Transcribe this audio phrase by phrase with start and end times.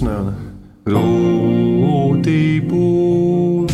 [0.00, 0.32] jauna.
[0.88, 3.72] Grūti būt.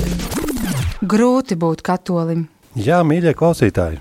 [1.08, 2.48] Grūti būt katolim.
[2.76, 4.00] Jā, mīļie klausītāji.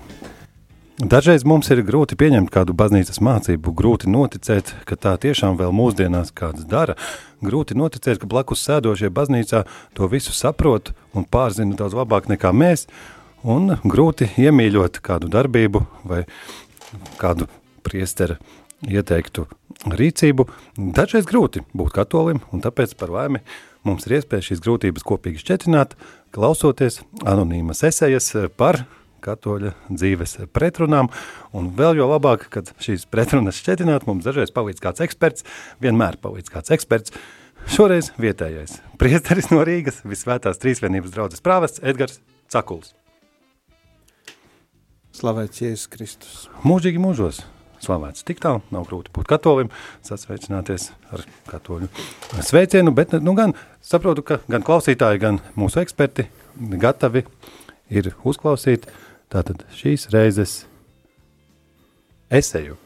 [0.98, 6.32] Dažreiz mums ir grūti pieņemt kādu baznīcas mācību, grūti noticēt, ka tā tiešām vēl mūsdienās
[6.34, 6.96] kāds dara.
[7.38, 9.62] Grūti noticēt, ka blakus sēdošie baznīcā
[9.94, 12.88] to visu saprot un pārzina daudz labāk nekā mēs,
[13.46, 16.24] un grūti iemīļot kādu darbību vai
[17.22, 17.46] kādu
[17.86, 18.40] priesteru
[18.82, 19.46] ieteiktu
[19.86, 20.48] rīcību.
[20.96, 23.42] Dažreiz grūti būt katolim, un tāpēc par laimi
[23.86, 25.94] mums ir iespēja šīs grūtības kopīgi šķetināt,
[26.34, 28.82] klausoties anonīmas esejas par
[29.24, 31.10] katoļa dzīves pretrunām.
[31.56, 35.46] Un vēl jau labāk, kad šīs pretrunas šķietināt, mums dažreiz palīdz kāds eksperts,
[35.82, 37.14] vienmēr palīdz kāds eksperts.
[37.68, 42.20] Šoreiz vietējais priesteris no Rīgas, visvētās trīsvienības draudzes prāvests Edgars
[42.52, 42.94] Cakuls.
[45.18, 46.42] Slavēts Jēzus Kristus.
[46.62, 47.42] Mūžīgi mūžos
[47.84, 49.72] slavēts tik tālu, nav grūti būt katolim,
[50.06, 51.90] sasveicināties ar katoļu
[52.44, 57.24] sveicienu, bet nu, gan saprotu, ka gan klausītāji, gan mūsu eksperti gatavi
[57.88, 58.88] ir uzklausīt
[59.28, 60.62] Tātad šīs reizes
[62.32, 62.78] eseju.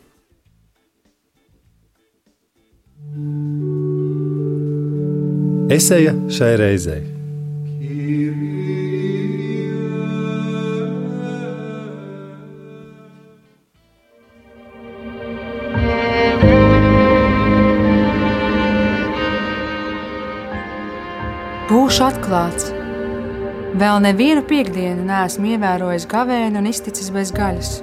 [5.70, 7.11] Eseja šai reizei.
[22.32, 22.72] Atklāts
[23.72, 27.78] Vēl nevienu piekdienu neesmu ievērojis gavēnu un izticis bez gaļas.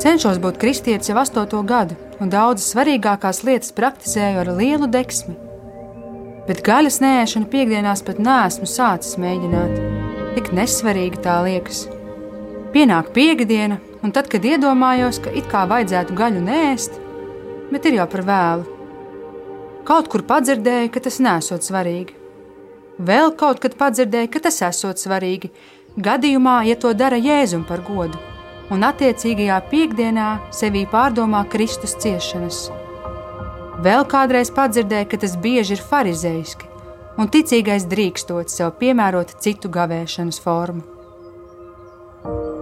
[0.00, 5.38] Cenšos būt kristietis jau astoto gadu, un daudzas svarīgākās lietas praktizēju ar lielu deksmi.
[6.44, 9.80] Bet gaļas nēšanu piekdienās pat neesmu sācis mēģināt.
[10.36, 11.86] Tik nesvarīgi tā liekas.
[12.76, 17.00] Pienāk piekdiena, un tad, kad iedomājos, ka it kā vajadzētu gaļu nēst,
[17.72, 18.80] bet ir jau par vēlu.
[19.88, 22.19] Kaut kur padzirdēju, ka tas nesot svarīgi.
[23.00, 25.48] Vēl kaut kad padzirdēju, ka tas esot svarīgi,
[25.96, 28.18] gadījumā, ja to dara Jēzum par godu,
[28.68, 32.66] un attiecīgajā piekdienā sevī pārdomā Kristus ciešanas.
[33.80, 36.68] Vēl kādreiz padzirdēju, ka tas bieži ir farizeiski,
[37.16, 40.84] un ticīgais drīkstot sev piemērot citu gavēšanas formu.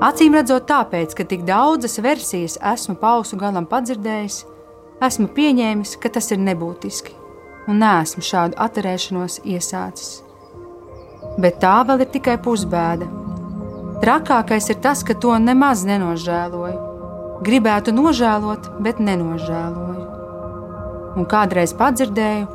[0.06, 4.38] Acīm redzot, tāpēc, ka tik daudzas versijas esmu pausu galam padzirdējis,
[5.03, 7.19] esmu pieņēmis, ka tas ir nebūtiski,
[7.66, 10.27] un neesmu šādu atcerēšanos iesācis
[11.38, 13.06] bet tā vēl ir tikai pusbēda.
[14.03, 16.78] Trakākais ir tas, ka to nemaz nenožēloju.
[17.47, 20.06] Gribētu nožēlot, bet nenožēloju.
[21.19, 22.47] Un kādreiz padzirdēju,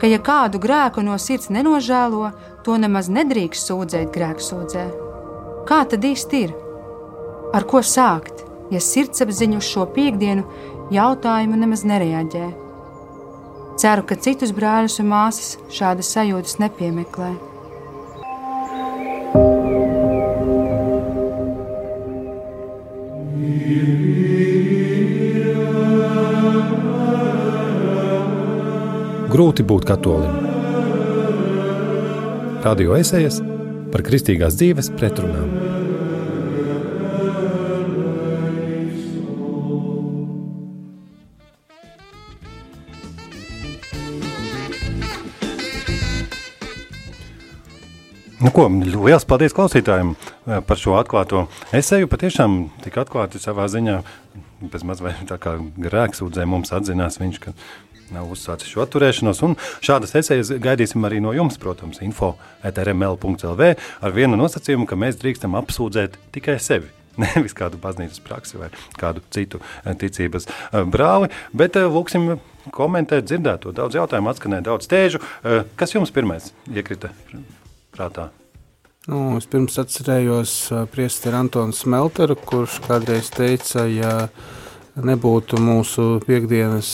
[0.00, 2.32] ka, ja kādu grēku no sirds nenožēlo,
[2.64, 4.86] to nemaz nedrīkst sūdzēt grēksūdzē.
[5.68, 6.56] Kā tad īsti ir?
[7.56, 10.44] Ar ko sākt, ja sirdsapziņu uz šo piekdienu
[10.92, 12.48] jautājumu nemaz nereaģē?
[13.80, 17.49] Ceru, ka citus brāļus un māsas šādas sajūtas nepiemeklē.
[29.40, 30.34] Grūti būt katolim.
[32.60, 33.38] Radio esejas
[33.88, 35.54] par kristīgās dzīves pretrunām.
[48.44, 52.12] Nu, ko, liels paldies klausītājiem eh, par šo atklāto eseju.
[52.12, 54.02] Patiešām tik atklāti savā ziņā,
[54.68, 57.56] bez maz vai tā kā grēksūdzē mums atzinās viņš, ka
[58.14, 59.42] nav uzsācis šo atturēšanos.
[59.84, 62.34] Šādas esejas gaidīsim arī no jums, protams, info
[62.66, 66.90] etrml.lv ar vienu nosacījumu, ka mēs drīkstam apsūdzēt tikai sevi.
[67.20, 72.36] Nevis kādu baznīcas praksi vai kādu citu eh, ticības eh, brāli, bet eh, lūksim
[72.74, 73.72] komentēt, dzirdēto.
[73.76, 75.18] Daudz jautājumu atskanēja, daudz tēžu.
[75.80, 77.08] Kas jums pirmais iekrita
[77.96, 78.28] prātā?
[79.08, 80.52] Nu, es pirms atcerējos
[80.92, 84.12] priesteri Antonu Smelteru, kurš kādreiz teica, ja
[84.98, 86.90] nebūtu mūsu piekdienas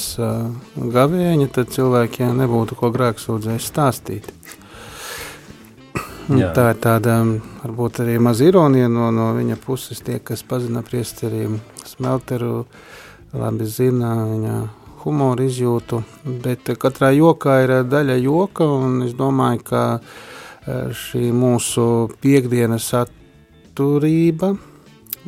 [0.77, 4.29] gavēņa, tad cilvēkiem nebūtu ko grēksūdzēs stāstīt.
[6.27, 6.51] Jā.
[6.51, 7.21] Tā ir tāda
[7.63, 10.01] varbūt arī maza ironija no, no viņa puses.
[10.03, 12.65] Tie, kas pazina priesteriem smelteru,
[13.37, 14.57] labi zina viņa
[15.05, 16.01] humoru izjūtu,
[16.43, 19.85] bet katrā jokā ir daļa joka, un es domāju, ka
[20.99, 21.87] šī mūsu
[22.19, 24.57] piekdienas atturība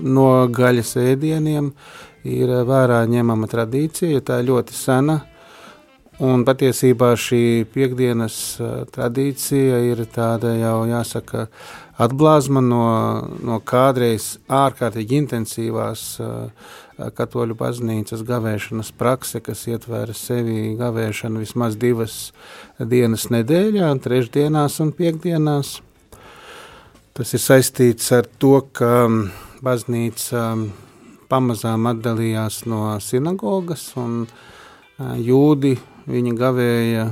[0.02, 5.20] no gaļas ēdieniem uh, ir vērā ņemama tradīcija, jo tā ir ļoti sena
[6.18, 8.36] Un patiesībā šī piekdienas
[8.90, 11.44] tradīcija ir tāda jau, jāsaka,
[11.94, 12.86] atblāzma no,
[13.38, 16.02] no kādreiz ārkārtīgi intensīvās
[16.98, 22.18] katoļu baznīcas gavēšanas prakse, kas ietvēra sevi gavēšanu vismaz divas
[22.82, 25.76] dienas nedēļā, trešdienās un piekdienās.
[27.14, 29.06] Tas ir saistīts ar to, ka
[29.62, 30.48] baznīca
[31.28, 34.24] pamazām atdalījās no sinagogas un
[34.98, 35.76] jūdi
[36.08, 37.08] Viņa gavēja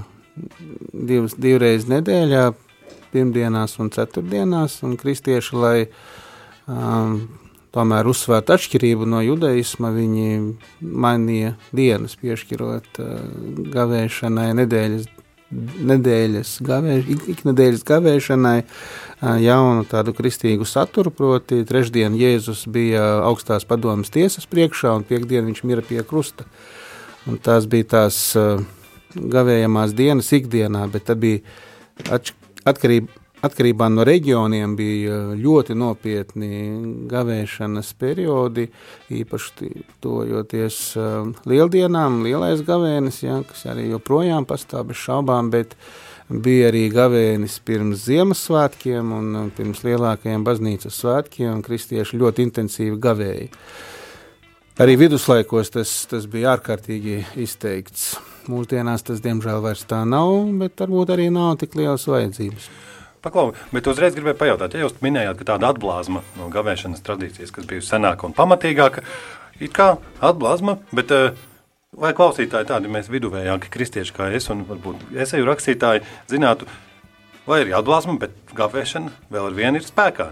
[0.93, 2.47] divas, divreiz nedēļā,
[3.13, 5.81] pirmdienās un ceturtdienās, un kristieši, lai
[6.65, 7.19] um,
[7.77, 10.31] tomēr uzsvērtu atšķirību no judaisma, viņi
[10.81, 13.13] mainīja dienas, piešķirot uh,
[13.77, 15.11] gavēšanai nedēļas.
[15.47, 24.11] Nedēļas gavēš, iknedēļas gavēšanai uh, jaunu tādu kristīgu saturu, proti, trešdien Jēzus bija augstās padomas
[24.11, 26.49] tiesas priekšā, un piekdien viņš mira pie krusta.
[27.27, 28.19] Un tās bija tās
[29.17, 31.41] gavējamās dienas ikdienā, bet tad bija
[32.67, 33.26] atkarība.
[33.45, 36.49] Atkarībā no reģioniem bija ļoti nopietni
[37.11, 38.65] gavēšanas periodi,
[39.13, 39.69] īpaši
[40.01, 45.77] tojoties uh, lieldienām, lielais gavēnis, ja, kas arī joprojām pastāv bez šaubām, bet
[46.33, 52.97] bija arī gavēnis pirms Ziemassvētkiem un uh, pirms lielākajiem baznīcas svētkiem, un kristieši ļoti intensīvi
[53.05, 53.53] gavēja.
[54.81, 58.15] Arī viduslaikos tas, tas bija ārkārtīgi izteikts.
[58.49, 62.73] Mūsdienās tas, diemžēl, vairs tā nav, bet varbūt arī nav tik lielas vajadzības.
[63.27, 67.67] Paklau, bet uzreiz gribēju pajautāt, ja jūs minējāt, ka tāda atblāzma no gavēšanas tradīcijas, kas
[67.67, 69.03] bijusi senāka un pamatīgāka,
[69.59, 69.89] ir kā
[70.23, 71.33] atblāzma, bet eh,
[71.99, 76.69] vai klausītāji tādi mēs viduvējāki kristieši kā es un varbūt esēju rakstītāji zinātu,
[77.51, 80.29] vai ir atblāzma, bet gavēšana vēl ar vienu ir spēkā?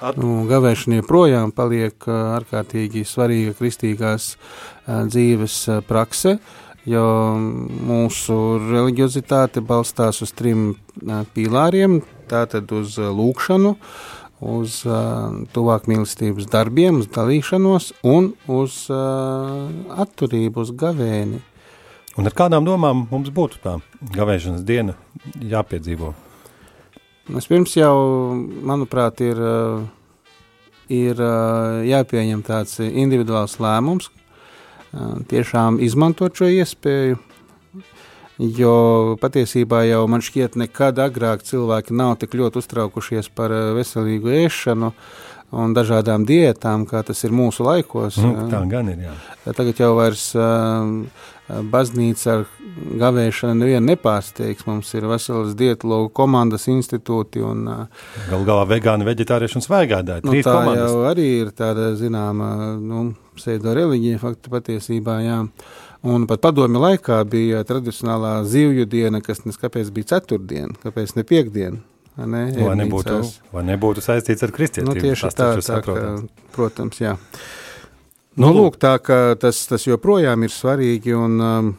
[0.00, 0.18] At...
[0.18, 6.40] Nu, gavēšana joprojām paliek eh, ārkārtīgi svarīga kristīgās eh, dzīves prakse.
[6.40, 7.04] Uh, jo
[7.88, 8.36] mūsu
[8.70, 10.74] reliģiozitāte balstās uz trim
[11.34, 12.00] pīlāriem.
[12.30, 13.74] Tātad uz lūkšanu,
[14.54, 14.80] uz
[15.54, 21.42] tuvāk mīlestības darbiem, uz dalīšanos un uz atturību, uz gavēni.
[22.18, 23.76] Un ar kādām domām mums būtu tā
[24.14, 24.96] gavēšanas diena
[25.40, 26.14] jāpiedzīvo?
[27.30, 27.94] Vispirms jau,
[28.66, 29.38] manuprāt, ir,
[30.90, 31.20] ir
[31.86, 34.08] jāpieņem tāds individuāls lēmums,
[35.30, 37.18] tiešām izmantot šo iespēju.
[38.40, 38.74] Jo
[39.20, 44.94] patiesībā jau man šķiet, nekad agrāk cilvēki nav tik ļoti uztraukušies par veselīgu ēšanu
[45.50, 48.20] un dažādām diētām, kā tas ir mūsu laikos.
[48.22, 49.04] Nu, tā gan ir.
[49.08, 49.16] Jā.
[49.56, 50.30] Tagad jau vairs
[51.50, 52.44] baznīca ar
[53.00, 54.66] gavēšanu nevienu nepārsteigs.
[54.68, 57.42] Mums ir veselas dietologu komandas institūti.
[57.44, 57.66] Un,
[58.28, 60.26] Galu galā vegāni, veģetārieši un svaigādāji.
[60.28, 60.86] Nu, tā komandas.
[60.86, 65.20] jau arī ir tāda zināma nu, pseido reliģija fakti patiesībā.
[65.26, 65.44] Jā.
[66.10, 71.82] Un pat padomju laikā bija tradicionālā zivju diena, kas neskapēc bija ceturtdiena, kāpēc ne piekdiena.
[72.18, 73.20] Ne, vai, nebūtu,
[73.54, 74.92] vai nebūtu saistīts ar kristietību?
[74.92, 75.94] Nu, tieši tā, tā ka,
[76.56, 77.14] protams, jā.
[78.36, 81.14] Nu, nu, lūk, tā ka tas, tas joprojām ir svarīgi.
[81.16, 81.70] Un, um,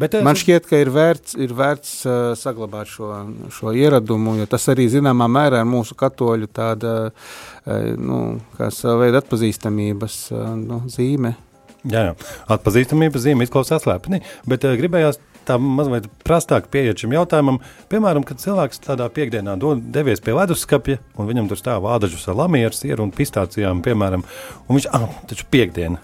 [0.00, 3.10] Bet, Man šķiet, ka ir vērts, ir vērts uh, saglabāt šo,
[3.52, 8.20] šo ieradumu, jo tas arī zināmā mērā ir mūsu katoļu tāda, uh, nu,
[8.56, 11.34] kā sava veida atpazīstamības uh, nu, zīme.
[11.82, 12.14] Jā, jā.
[12.54, 17.60] atpazīstamības zīme izklausās lepni, bet uh, gribējās tā mazliet prastāk pieiet šim jautājumam.
[17.92, 19.56] Piemēram, kad cilvēks tādā piekdienā
[19.94, 24.24] devies pie leduskapja, un viņam tur stāv ādažus ar lamieru, sieru un pistācijām, piemēram,
[24.66, 26.00] un viņš, ah, taču piekdiena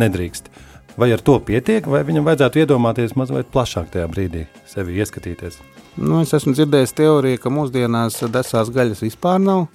[0.00, 0.52] nedrīkst.
[0.96, 5.58] Vai ar to pietiek, vai viņam vajadzētu iedomāties mazliet plašāk tajā brīdī, sevi ieskatīties?
[5.96, 9.66] Nu, es esmu dzirdējis teoriju, ka mūsdienās desās gaļas vispār nav.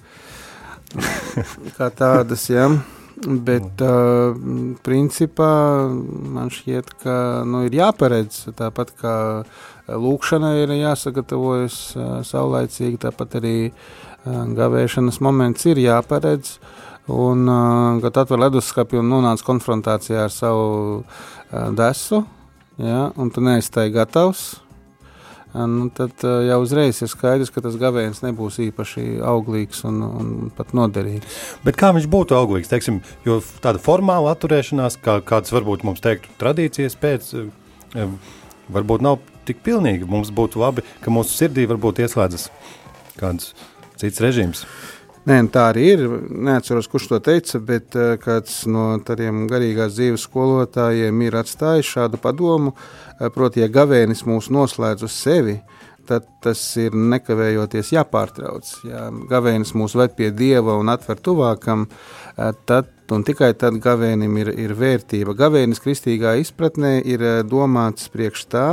[1.76, 2.66] kā tādas, jā.
[3.22, 4.34] Bet, uh,
[4.82, 5.52] principā,
[6.34, 9.16] man šķiet, ka nu, ir jāparedz tāpat kā
[9.86, 16.56] lūkšana ir jāsagatavojas uh, saulaicīgi, tāpat arī uh, gavēšanas moments ir jāparedz.
[17.12, 20.66] Un, uh, kad atver leduskapi un nonāc konfrontācijā ar savu
[21.02, 22.24] uh, desu,
[22.82, 24.56] ja, un tu neesi tai gatavs,
[25.54, 30.30] nu, tad uh, jau uzreiz ir skaidrs, ka tas gavēnis nebūs īpaši auglīgs un, un
[30.56, 31.40] pat noderīgs.
[31.66, 32.70] Bet kā viņš būtu auglīgs?
[32.72, 37.34] Teiksim, jo tāda formāla atturēšanās, kā kāds varbūt mums teiktu, tradīcijas pēc,
[38.72, 40.08] varbūt nav tik pilnīga.
[40.08, 42.48] Mums būtu labi, ka mūsu sirdī varbūt ieslēdzas
[43.20, 43.52] kāds
[44.00, 44.64] cits režīms.
[45.22, 46.00] Nē, nu tā arī ir.
[46.34, 52.18] Neatceros, kurš to teica, bet uh, kāds no tādiem garīgās dzīves skolotājiem ir atstājis šādu
[52.22, 52.72] padomu.
[52.74, 55.60] Uh, proti, ja gavēnis mūs noslēdz uz sevi,
[56.10, 58.72] tad tas ir nekavējoties jāpārtrauc.
[58.88, 64.42] Ja gavēnis mūs ved pie dieva un atver tuvākam, uh, tad un tikai tad gavēnim
[64.42, 65.36] ir, ir vērtība.
[65.38, 68.68] Gavēnis kristīgā izpratnē ir domāts priekš tā,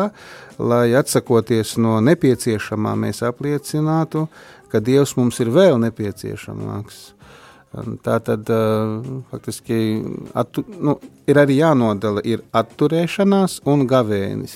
[0.58, 4.26] lai atsakoties no nepieciešamā, mēs apliecinātu,
[4.72, 7.00] ka Dievs mums ir vēl nepieciešamāks.
[8.02, 8.50] Tā tad
[9.30, 9.78] faktiski
[10.34, 10.96] attu, nu,
[11.30, 14.56] ir arī jānodala ir atturēšanās un gavēnis.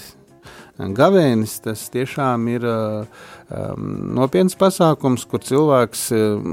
[0.97, 6.07] Gavēnis tas tiešām ir um, nopietns pasākums, kur cilvēks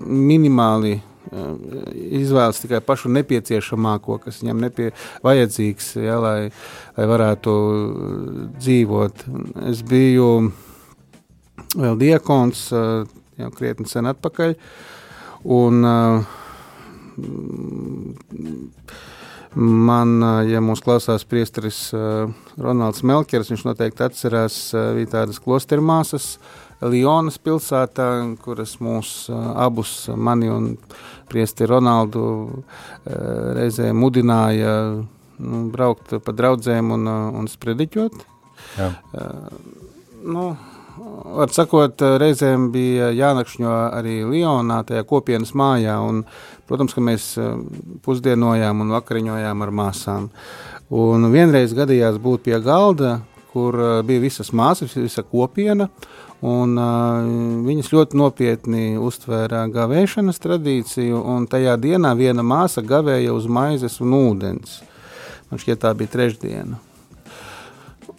[0.05, 0.99] minimāli
[1.31, 4.91] izvēlas tikai pašu nepieciešamāko, kas viņam nepie,
[5.25, 6.51] vajadzīgs, ja, lai,
[6.97, 7.55] lai varētu
[8.59, 9.25] dzīvot.
[9.71, 10.31] Es biju
[11.77, 12.67] vēl diakons
[13.45, 14.55] jau krietni sen atpakaļ,
[15.59, 16.37] un uh,
[19.61, 24.59] Man, ja mūsu klausās priesteris Ronalds Melkers, viņš noteikti atcerās,
[24.95, 26.37] bija tādas klostermāsas
[26.87, 28.07] Lionas pilsētā,
[28.41, 29.27] kuras mūs
[29.59, 30.71] abus, mani un
[31.29, 32.23] priesteri Ronaldu,
[33.59, 37.11] reizē mudināja nu, braukt pa draudzēm un,
[37.43, 38.23] un sprediķot.
[38.79, 38.89] Jā.
[40.25, 40.47] Nu,
[41.25, 46.23] var sakot, reizēm bija jānakšņo arī Lionā, tajā kopienas mājā, un,
[46.71, 47.51] protams, ka mēs eh,
[48.05, 50.31] pusdienojām un vakariņojām ar māsām.
[50.91, 53.21] Un vienreiz gadījās būt pie galda,
[53.53, 55.91] kur eh, bija visas māsas, visa kopiena,
[56.41, 57.19] un uh,
[57.67, 64.17] viņas ļoti nopietni uztvēra gavēšanas tradīciju, un tajā dienā viena māsa gavēja uz maizes un
[64.17, 64.79] ūdens.
[65.51, 66.81] Man šķiet, tā bija trešdiena.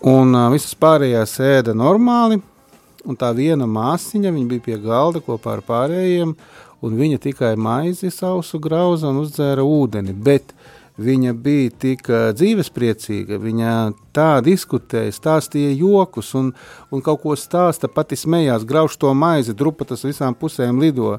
[0.05, 2.38] Un uh, visas pārējās ēda normāli,
[3.05, 6.36] un tā viena māsiņa, bija pie galda kopā ar pārējiem,
[6.81, 10.53] un viņa tikai maizi sausu grauza un uzdzēra ūdeni, bet
[11.01, 13.72] viņa bija tik dzīvespriecīga, viņa
[14.15, 16.51] tā diskutēja, stāstīja jokus un,
[16.91, 21.17] un kaut ko stāsta, pati smējās, grauž to maizi, drupa tas visām pusēm lido.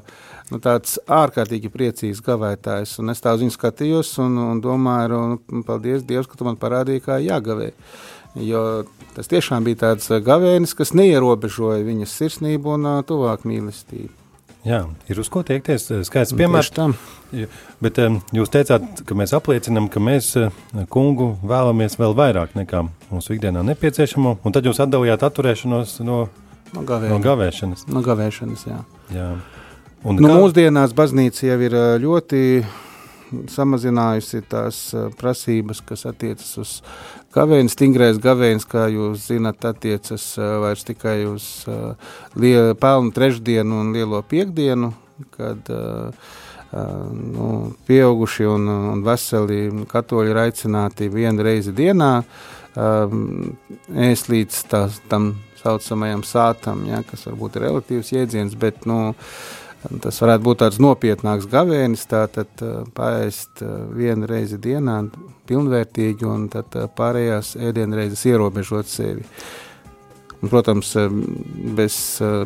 [0.51, 5.63] Nu, tāds ārkārtīgi priecīgs gavētājs, un es tā uz viņu skatījos un, un domāju, un
[5.65, 7.71] paldies Dievs, ka tu man parādīji, kā jāgavē.
[8.39, 14.09] Jo tas tiešām bija tāds gavēnis, kas neierobežoja viņas sirsnību un tuvāk mīlestību.
[14.63, 15.89] Jā, ir uz ko tiekties.
[16.07, 16.95] Skaidrs, piemērs tam.
[17.83, 17.99] Bet
[18.31, 20.29] jūs teicāt, ka mēs apliecinām, ka mēs
[20.93, 26.21] kungu vēlamies vēl vairāk nekā mūsu ikdienā nepieciešamo, un tad jūs atdalījāt atturēšanos no,
[26.71, 27.11] no, gavēņa.
[27.11, 27.83] no gavēšanas.
[27.91, 28.79] No gavēšanas, jā.
[29.11, 29.27] jā.
[30.07, 30.39] Un nu, kā...
[30.39, 32.41] Mūsdienās baznīca jau ir ļoti
[33.51, 34.79] samazinājusi tās
[35.19, 36.73] prasības, kas attiecas uz
[37.33, 37.71] gavēni.
[37.71, 41.47] Stingrais gavēnis, kā jūs zinat, attiecas vairs tikai uz
[42.33, 44.93] pelnu trešdienu un lielo piekdienu,
[45.35, 45.71] kad
[46.73, 47.47] nu,
[47.87, 52.13] pieauguši un, un veseli katoļi ir aicināti vienu reizi dienā
[52.73, 59.62] ēst līdz tā, tam saucamajam sātam, ja, kas varbūt ir relatīvs jēdziens, bet nu, uh,
[60.03, 62.63] Tas varētu būt tāds nopietnāks gavēnis, tātad
[62.95, 63.63] pāriest
[63.95, 65.01] vienu reizi dienā,
[65.49, 69.25] pilnvērtīgi, un tad pārējās ēdienreizes ierobežot sevi.
[70.43, 70.89] Un, protams,
[71.77, 71.97] bez,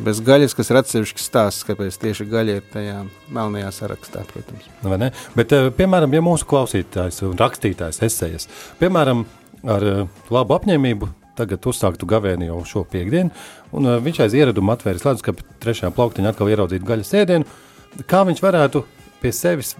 [0.05, 2.97] bez gaļas, kas ir atsevišķs stāsts, kāpēc tieši gaļa ir tajā
[3.33, 4.21] melnajā sarakstā.
[4.29, 4.67] Protams.
[4.85, 4.97] Nu,
[5.37, 8.45] Bet, piemēram, ja mūsu klausītājs un rakstītājs esejas,
[8.81, 9.25] piemēram,
[9.65, 9.87] ar
[10.29, 13.31] labu apņēmību tagad uzsāktu gavēni jau šo piekdienu,
[13.77, 17.47] un uh, viņš aiz ieraduma atvērs leduskapi trešajā plauktiņā atkal ieraudzīt gaļas ēdienu.
[18.09, 18.83] Kā viņš varētu
[19.21, 19.75] pie sevis,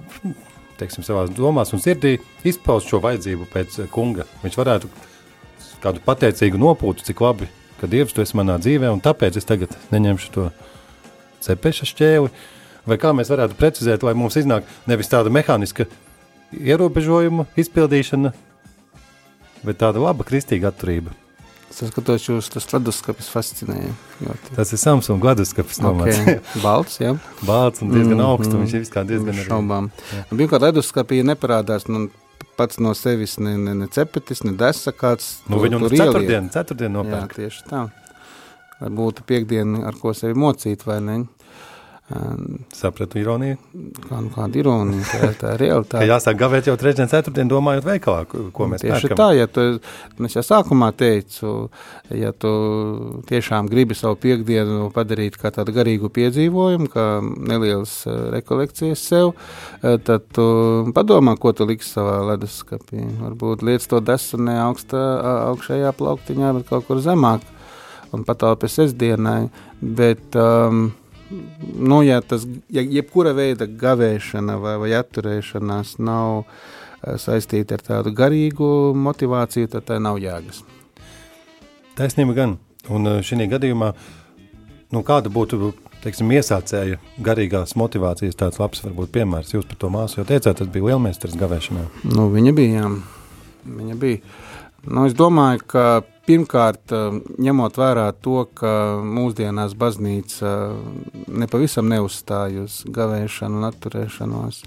[0.79, 4.27] teiksim, savās domās un sirdī izpaust šo vajadzību pēc uh, kunga?
[4.45, 4.91] Viņš varētu
[5.83, 7.49] kādu pateicīgu nopūtu, cik labi,
[7.81, 10.49] ka Dievs tu esi manā dzīvē, un tāpēc es tagad neņemšu to
[11.45, 12.33] cepeša šķēli.
[12.87, 15.89] Vai kā mēs varētu precizēt, lai mums iznāk nevis tāda mehāniska
[16.55, 18.31] ierobežojuma izpildīšana,
[19.67, 21.11] bet tāda laba kristīga atturība.
[21.67, 23.91] Es skatos, jūs tas leduskapis fascinēja.
[24.23, 24.53] Ļoti.
[24.55, 25.81] Tas ir Samsung leduskapis.
[25.89, 26.37] Okay.
[26.65, 27.11] Balts, jā.
[27.45, 29.91] Balts un diezgan mm, augsts, un viņš ir viskā diezgan šaubām.
[30.31, 32.07] Nu, bija kā leduskapī neparādās, nu,
[32.57, 35.37] pats no sevis ne, ne, ne cepetis, ne desa kāds.
[35.51, 37.37] Nu, viņu tur ceturtdien, ceturtdien nopērk.
[37.37, 37.83] Jā, tieši tā.
[38.77, 41.19] Lai būtu piekdiena, ar ko sevi mocīt, vai ne?
[42.71, 43.57] Sapratu ironiju.
[44.05, 45.99] Kā, nu, kāda ironija, tā, tā ir realitāte.
[46.05, 48.21] Ka jāsāk gavēt jau trešdien, ceturtdien, domājot veikalā,
[48.55, 49.19] ko mēs Tieši pērkam.
[49.19, 49.65] tā, ja tu,
[50.23, 51.51] es jau sākumā teicu,
[52.15, 52.51] ja tu
[53.27, 57.05] tiešām gribi savu piekdienu padarīt kā tādu garīgu piedzīvojumu, kā
[57.51, 57.97] nelielas
[58.37, 59.33] rekolekcijas sev,
[59.81, 60.45] tad tu
[60.95, 63.03] padomā, ko tu liksi savā leduskapī.
[63.25, 65.03] Varbūt liec to desu ne augstā,
[65.49, 67.43] augšējā plauktiņā, bet kaut kur zemāk
[68.15, 69.49] un patāpi sestdienai,
[69.83, 70.87] bet um,
[71.75, 78.13] nu, ja tas, ja jebkura veida gavēšana vai, vai atturēšanās nav eh, saistīta ar tādu
[78.15, 80.63] garīgu motivāciju, tad tā nav jēgas.
[81.97, 82.57] Taisnība gan.
[82.93, 83.91] Un eh, šī gadījumā,
[84.95, 89.53] nu, kāda būtu teiksim, iesācēja garīgās motivācijas tāds labs varbūt piemērs.
[89.55, 91.87] Jūs par to māsu jau teicāt, tas bija lielmeistars gavēšanā.
[92.13, 92.91] Nu, viņa bija, jā.
[93.67, 94.21] Viņa bija.
[94.87, 95.83] Nu, es domāju, ka
[96.27, 96.93] pirmkārt,
[97.43, 98.71] ņemot vērā to, ka
[99.03, 100.53] mūsdienās baznīca
[101.27, 104.61] nepavisam neuzstāj uz gavēšanu un atturēšanos,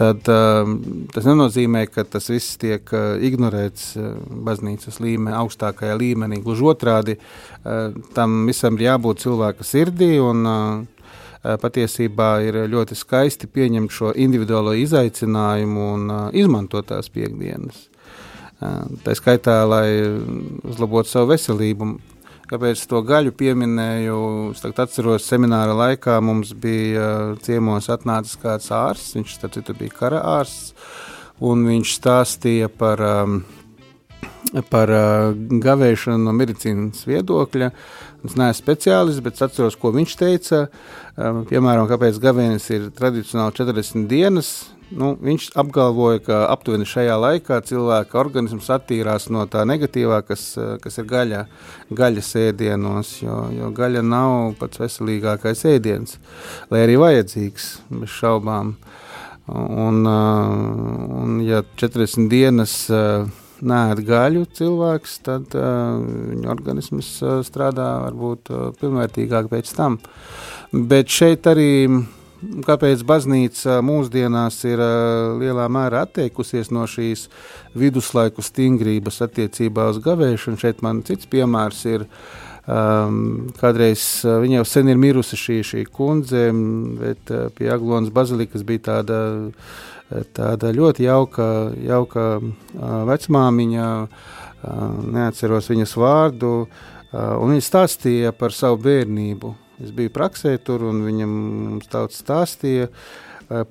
[0.00, 0.72] tad uh,
[1.12, 2.88] tas nenozīmē, ka tas viss tiek
[3.28, 3.92] ignorēts
[4.48, 6.40] baznīcas līmenī, augstākajā līmenī.
[6.44, 7.18] Gluži otrādi,
[8.16, 10.14] tam visam ir jābūt cilvēka sirdī.
[10.22, 10.48] Un,
[11.42, 17.88] patiesībā ir ļoti skaisti pieņemt šo individuālo izaicinājumu un izmantot tās piekdienas.
[19.02, 19.86] Tā skaitā, lai
[20.68, 21.92] uzlabotu savu veselību.
[22.52, 24.16] Kāpēc to gaļu pieminēju?
[24.52, 29.14] Es atceros, semināra laikā mums bija ciemos atnācis kāds ārsts.
[29.16, 30.74] Viņš citu, bija kara ārsts,
[31.40, 33.00] un viņš stāstīja par,
[34.68, 34.94] par
[35.64, 37.72] gavēšanu no medicīnas viedokļa.
[38.22, 40.66] Es neesmu speciālists, bet atceros, ko viņš teica.
[41.16, 44.54] Piemēram, kāpēc gavēnis ir tradicionāli 40 dienas,
[44.92, 50.42] Nu, viņš apgalvoja, ka aptuveni šajā laikā cilvēka organisms attīrās no tā negatīvā, kas,
[50.84, 51.44] kas ir gaļa,
[51.96, 56.18] gaļas ēdienos, jo, jo gaļa nav pats veselīgākais ēdiens,
[56.72, 57.70] lai arī vajadzīgs,
[58.02, 58.74] bez šaubām.
[59.52, 62.76] Un, un ja 40 dienas
[63.62, 67.12] nēd gaļu cilvēks, tad viņa organisms
[67.46, 68.50] strādā varbūt
[68.80, 70.00] pilnvērtīgāk pēc tam.
[70.72, 71.70] Bet šeit arī
[72.66, 74.82] kāpēc baznīca mūsdienās ir
[75.40, 77.28] lielā mērā atteikusies no šīs
[77.78, 80.60] viduslaiku stingrības attiecībā uz gavēšanu.
[80.60, 82.08] Šeit man cits piemērs ir.
[82.62, 86.44] Um, kādreiz viņa jau sen ir mirusi šī, šī kundze,
[87.00, 89.16] bet uh, pie Aglonas bazilikas bija tāda,
[90.36, 91.46] tāda ļoti jauka,
[91.82, 92.52] jauka uh,
[93.08, 99.52] vecmāmiņa, uh, neatceros viņas vārdu, uh, un viņa stāstīja par savu bērnību.
[99.82, 101.36] Es biju praksē tur, un viņam
[101.90, 102.90] daudz stāstīja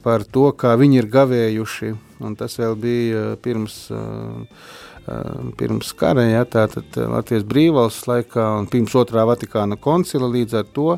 [0.03, 1.91] par to, kā viņi ir gavējuši.
[2.25, 3.77] Un tas vēl bija pirms,
[5.57, 10.89] pirms kara, ja, tātad Latvijas brīvvalsts laikā un pirms otrā Vatikāna koncila līdz ar to.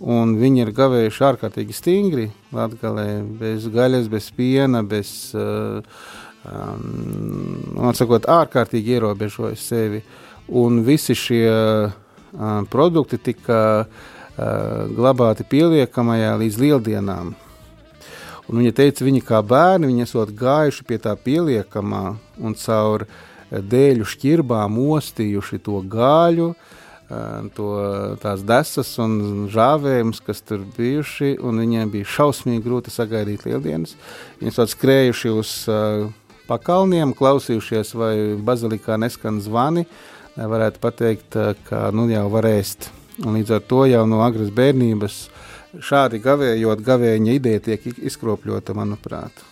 [0.00, 5.84] Un viņi ir gavējuši ārkārtīgi stingri, latgalē, bez gaļas, bez piena, bez, um,
[7.92, 10.00] sakot, ārkārtīgi ierobežoja sevi.
[10.56, 11.92] Un visi šie uh,
[12.72, 13.92] produkti tika uh,
[14.96, 17.34] glabāti pieliekamajā līdz lieldienām.
[18.50, 22.04] Un viņa teica, viņi kā bērni, viņi esot gājuši pie tā pieliekamā
[22.40, 23.04] un caur
[23.50, 26.54] dēļu šķirbām ostījuši to gaļu,
[27.56, 27.70] to,
[28.22, 33.96] tās desas un žāvējumus, kas tur bijuši, viņiem bija šausmīgi grūti sagaidīt lieldienas.
[34.38, 35.52] Viņi esot skrējuši uz
[36.50, 39.86] pakalniem, klausījušies, vai bazilikā neskan zvani,
[40.38, 42.90] varētu pateikt, ka nu jau var ēst.
[43.26, 45.20] Un līdz ar to jau no agras bērnības
[45.84, 49.49] šādi gavējot, gavēņa ideja tiek izkropļota, manuprāt.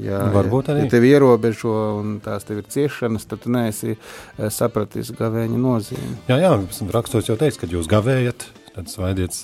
[0.00, 0.84] Ja, Varbūt arī.
[0.86, 6.14] Ja tev ierobežo un tās tev ir ciešanas, tad tu neesi eh, sapratis gavēņa nozīmi.
[6.30, 6.54] Jā, jā,
[6.94, 9.38] rakstos jau teica, ka jūs gavējat, tad svaidiet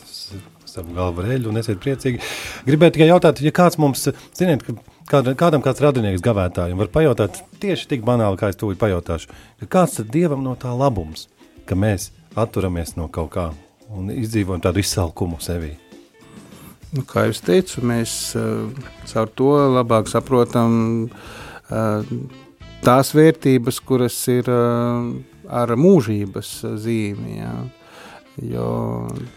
[0.71, 2.23] savu galvu reļu un esiet priecīgi.
[2.67, 4.09] Gribētu tikai jautāt, ja kāds mums,
[4.39, 4.75] ziniet, ka
[5.11, 9.31] kāda, kādam kāds radinieks gavētājiem var pajautāt tieši tik banāli, kā es to pajautāšu,
[9.63, 11.29] ka kāds tad Dievam no tā labums,
[11.67, 13.51] ka mēs atturamies no kaut kā
[13.91, 15.75] un izdzīvojam tādu izsalkumu sevī.
[16.91, 18.67] Nu, kā jau teicu, mēs uh,
[19.07, 20.73] caur to labāk saprotam
[21.07, 22.15] uh,
[22.83, 25.13] tās vērtības, kuras ir uh,
[25.47, 26.51] ar mūžības
[26.83, 27.37] zīmi.
[27.39, 27.55] Jā.
[28.41, 28.67] Jo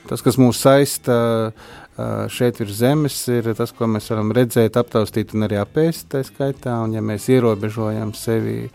[0.08, 1.16] tas, kas mūs saista
[2.32, 6.08] šeit virs zemes, ir tas, ko mēs varam redzēt, aptaustīt un arī apēst.
[6.14, 8.70] Tā skaitā, un ja mēs ierobežojam sevi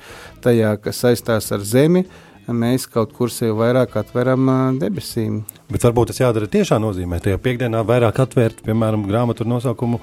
[0.44, 4.48] tajā, kas saistās ar zemi, uh, mēs kaut kur sevi vairāk atveram
[4.80, 5.42] debesīm.
[5.72, 7.20] Bet varbūt tas jādara tiešā nozīmē.
[7.24, 10.00] Tajā piekdienā vairāk atvērt, piemēram, grāmatu nosaukumu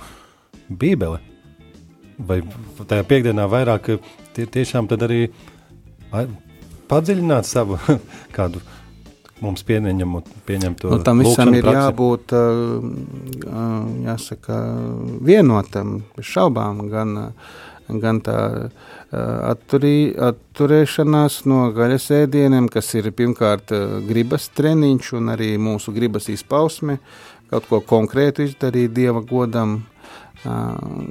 [0.70, 1.20] Bībele.
[2.16, 2.40] Vai
[2.88, 3.96] tajā piekdienā vairāk
[4.36, 5.28] tie, tiešām arī
[6.90, 7.80] padziļināt savu
[8.36, 8.62] kādu
[9.44, 11.80] mums pieņemtu pieņemto nu, tam visam ir praksi.
[11.82, 12.34] jābūt
[14.06, 14.60] jāsaka,
[15.28, 17.16] vienotam, bez šaubām, gan,
[17.88, 18.38] gan tā
[19.14, 23.74] atturī, atturēšanās no gaļas ēdieniem, kas ir pirmkārt
[24.08, 26.98] gribas treniņš un arī mūsu gribas izpausme,
[27.52, 29.84] kaut ko konkrētu izdarīt dieva godam,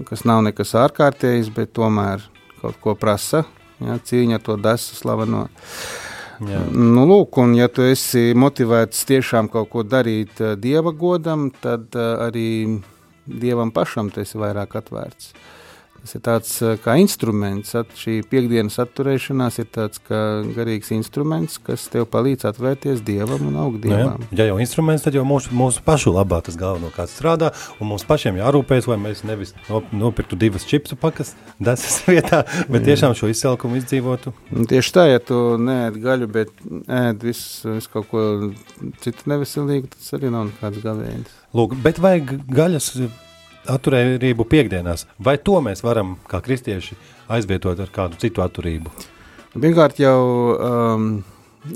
[0.09, 2.25] kas nav nekas ārkārtējs, bet tomēr
[2.61, 3.45] kaut ko prasa,
[3.83, 5.47] ja, cīņa ar to desu slaveno.
[6.45, 6.65] Jā.
[6.75, 12.81] Nu, lūk, un ja tu esi motivēts tiešām kaut ko darīt dieva godam, tad arī
[13.25, 15.31] dievam pašam tu esi vairāk atvērts.
[16.05, 20.19] Tas ir tāds uh, kā instruments, at, šī piekdienas atturēšanās ir tāds kā
[20.53, 24.21] garīgs instruments, kas tev palīdz atvērties dievam un augt dievam.
[24.21, 28.05] Nu, ja jau instruments, tad jau mūsu, mūsu pašu labā tas galvenokārt strādā, un mums
[28.05, 29.55] pašiem jārūpējas, lai mēs nevis
[29.97, 34.37] nopirktu divas čipsu pakas desas vietā, bet tiešām šo izcelkumu izdzīvotu.
[34.53, 36.53] Un tieši tā, ja tu neēd gaļu, bet
[36.85, 38.29] ēd visu, visu kaut ko
[39.01, 41.45] citu neveselīgu, tas arī nav nekāds gavēnis.
[41.57, 42.93] Lūk, bet vai gaļas
[43.71, 46.97] atturību piekdienās, vai to mēs varam kā kristieši
[47.33, 48.93] aizvietot ar kādu citu atturību?
[49.55, 50.21] Pirmkārt, jau
[50.55, 51.09] um,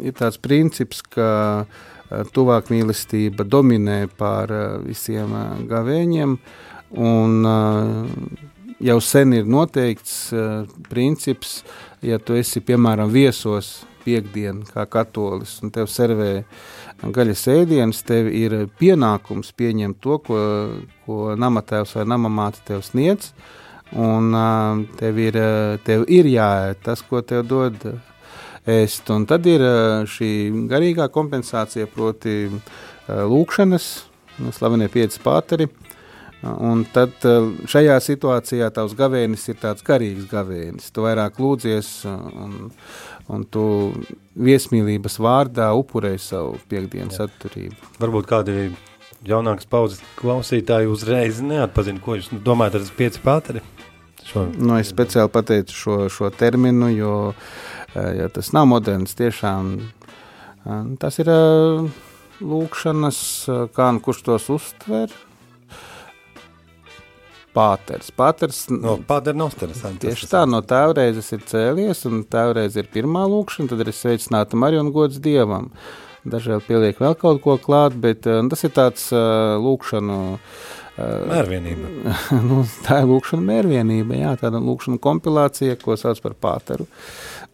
[0.02, 1.30] ir tāds princips, ka
[1.64, 6.36] uh, tuvāk mīlestība dominē pār uh, visiem uh, gavēņiem,
[6.98, 8.48] un uh,
[8.82, 11.62] jau sen ir noteikts uh, princips,
[12.02, 16.32] ja tu esi piemēram viesos piekdienu kā katolis un tev servē
[17.14, 20.42] gaļas ēdienas, tev ir pienākums pieņemt to, ko,
[21.06, 23.32] ko namatēvs vai namamāte tev sniedz,
[23.96, 24.32] un
[24.98, 25.40] tev ir,
[25.86, 27.88] tev ir jāēd tas, ko tev dod
[28.68, 29.64] ēst, un tad ir
[30.10, 30.32] šī
[30.70, 32.40] garīgā kompensācija, proti
[33.08, 33.92] lūkšanas,
[34.42, 35.70] nu, slavenie pieci pāteri,
[36.38, 37.16] Un tad
[37.66, 40.92] šajā situācijā tavs gavēnis ir tāds garīgs gavēnis.
[40.94, 42.68] Tu vairāk lūdzies un,
[43.28, 43.64] un tu
[44.38, 47.76] viesmīlības vārdā upurēji savu piekdienas atturību.
[48.00, 48.56] Varbūt kādi
[49.28, 53.64] jaunākas paudzes klausītāji uzreiz neatpazina, ko jūs domājat ar pieci pāteri?
[54.28, 54.44] Šo...
[54.56, 57.14] Nu, es speciāli pateicu šo, šo terminu, jo
[57.94, 59.78] ja tas nav moderns, tiešām
[61.00, 61.30] tas ir
[62.38, 63.20] lūkšanas,
[63.74, 65.14] kā nu kurš tos uztver,
[67.54, 68.10] pāters.
[68.14, 69.84] Pāters no pātera nostājas.
[70.02, 74.84] Tieši tā, no tēvreizes ir cēlies, un tēvreiz ir pirmā lūkšana, tad ir sveicināta Marija
[74.84, 75.70] un gods Dievam.
[76.28, 80.18] Dažēl pieliek vēl kaut ko klāt, bet uh, tas ir tāds uh, lūkšanu.
[80.98, 82.14] Uh, mērvienība.
[82.48, 86.88] nu, tā ir lūkšana mērvienība, jā, tāda lūkšana kompilācija, ko sauc par pāteru.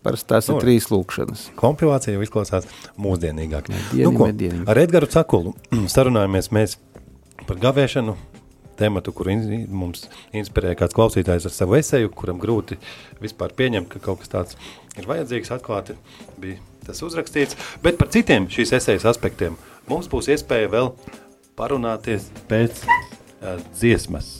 [0.05, 1.51] Parasti tās nu, ir trīs lūkšanas.
[1.61, 2.69] Kompilācija jau izklausās
[3.01, 3.71] mūsdienīgāk.
[3.93, 4.29] Dieni, nu, ko,
[4.73, 5.55] ar Edgaru Cakulu
[5.95, 6.79] sarunājamies mēs
[7.45, 8.17] par gavēšanu,
[8.79, 10.07] tematu, kur in, mums
[10.37, 12.79] inspirēja kāds klausītājs ar savu esēju, kuram grūti
[13.23, 14.59] vispār pieņemt, ka kaut kas tāds
[14.99, 15.53] ir vajadzīgs.
[15.55, 15.99] Atklāti
[16.41, 17.59] bija tas uzrakstīts.
[17.85, 19.59] Bet par citiem šīs esejas aspektiem
[19.91, 20.93] mums būs iespēja vēl
[21.59, 24.35] parunāties pēc uh, dziesmas.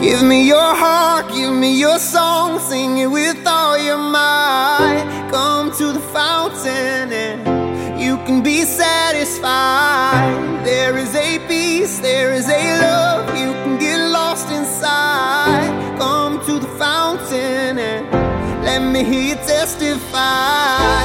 [0.00, 5.28] Give me your heart, give me your song, sing it with all your might.
[5.30, 10.64] Come to the fountain and you can be satisfied.
[10.64, 15.98] There is a peace, there is a love, you can get lost inside.
[15.98, 21.02] Come to the fountain and let me hear you testify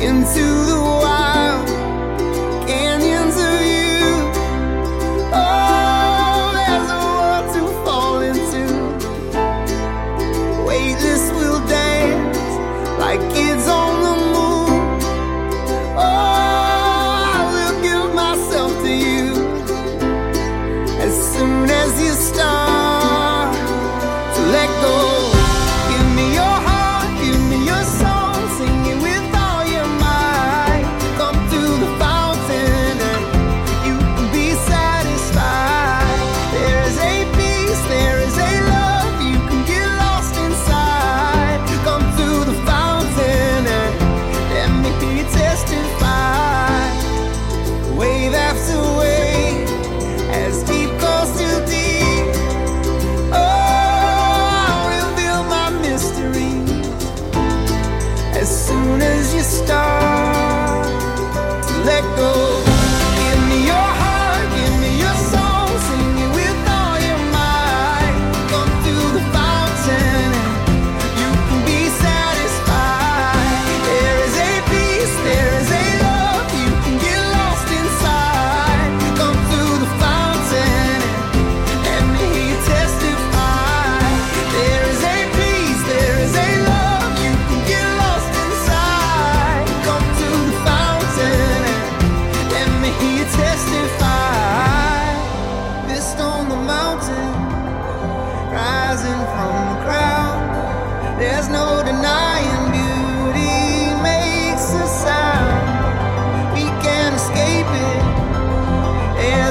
[0.00, 0.73] into the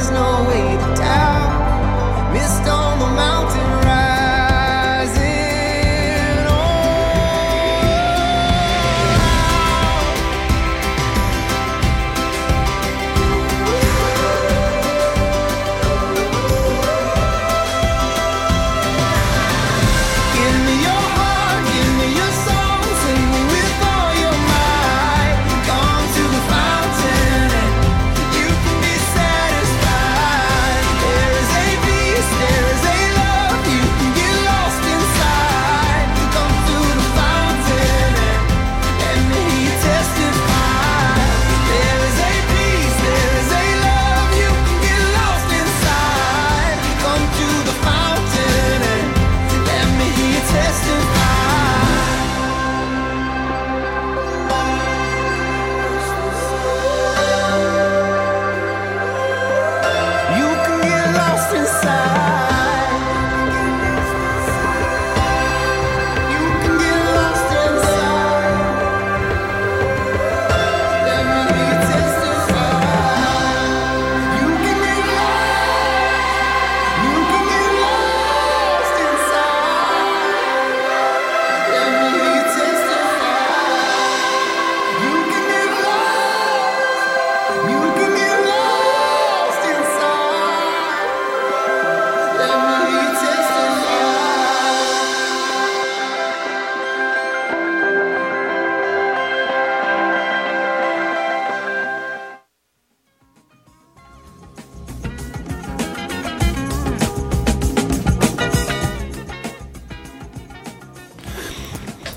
[0.03, 0.72] there's no way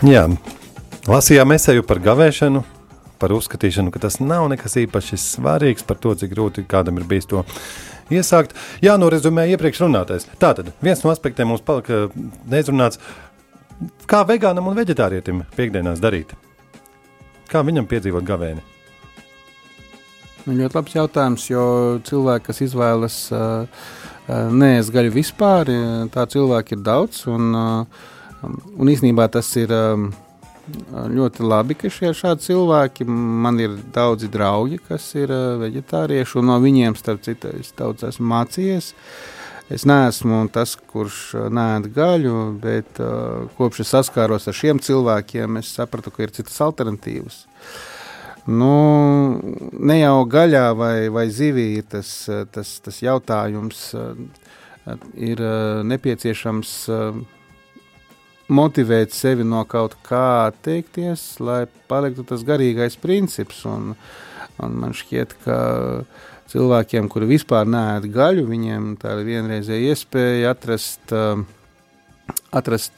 [0.06, 0.20] Jā,
[1.10, 2.60] lasījām esēju par gavēšanu,
[3.18, 7.26] par uzskatīšanu, ka tas nav nekas īpaši svarīgs, par to, cik grūti kādam ir bijis
[7.26, 7.42] to
[8.14, 8.54] iesākt.
[8.84, 10.28] Jā, norezumē iepriekš runātais.
[10.38, 12.04] Tātad viens no aspektiem mums palika
[12.46, 13.02] neizrunāts,
[14.06, 16.36] kā vegānam un veģetārietim piekdienās darīt.
[17.50, 18.62] Kā viņam piedzīvot gavēni?
[20.46, 21.64] Nu, ļoti labs jautājums, jo
[22.06, 27.24] cilvēki, kas izvēlas uh, uh, neēst gaļu vispār, uh, tā cilvēki ir daudz.
[27.26, 28.12] Un, uh,
[28.44, 30.10] un īsnībā tas ir um,
[30.92, 36.50] ļoti labi, ka šie šādi cilvēki, man ir daudzi draugi, kas ir uh, veģetārieši, un
[36.50, 38.92] no viņiem, starp citu, es daudz esmu mācījies.
[39.72, 45.60] Es neesmu tas, kurš uh, nēd gaļu, bet uh, kopš es saskāros ar šiem cilvēkiem,
[45.62, 47.44] es sapratu, ka ir citas alternatīvas.
[48.46, 48.74] Nu,
[49.74, 52.10] ne jau gaļā vai, vai zivī ir tas,
[52.54, 53.80] tas, tas jautājums,
[55.18, 55.42] ir
[55.82, 56.76] nepieciešams
[58.48, 63.64] motivēt sevi no kaut kā atteikties, lai paliktu tas garīgais princips.
[63.68, 63.94] Un,
[64.62, 65.58] un man šķiet, ka
[66.52, 71.42] cilvēkiem, kuri vispār neēd gaļu, viņiem tā ir vienreizēja iespēja atrast, uh,
[72.54, 72.94] atrast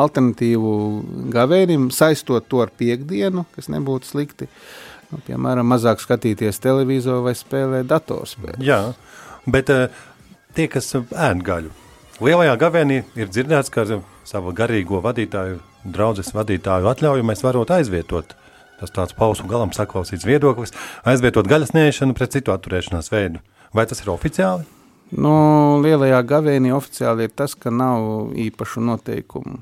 [0.00, 0.74] alternatīvu
[1.34, 4.48] gavēnim, saistot to ar piekdienu, kas nebūtu slikti.
[5.10, 8.62] Nu, piemēram, mazāk skatīties televizoru vai spēlēt datorspēles.
[8.62, 8.92] Jā,
[9.50, 9.88] bet uh,
[10.54, 11.74] tie, kas ēd gaļu,
[12.22, 13.88] lielajā gavēnī ir dzirdēts, ka
[14.30, 18.36] savu garīgo vadītāju, draugu vadītāju atļauju mēs varam aizvietot.
[18.80, 20.72] Tas tāds pausu galam saklausīts viedoklis,
[21.04, 23.42] aizvietot gaļas nēšanu pret citu atturēšanās veidu.
[23.76, 24.79] Vai tas ir oficiāli?
[25.10, 25.32] Nu,
[25.82, 29.58] lielajā gavēnī oficiāli ir tas, ka nav īpašu noteikumu.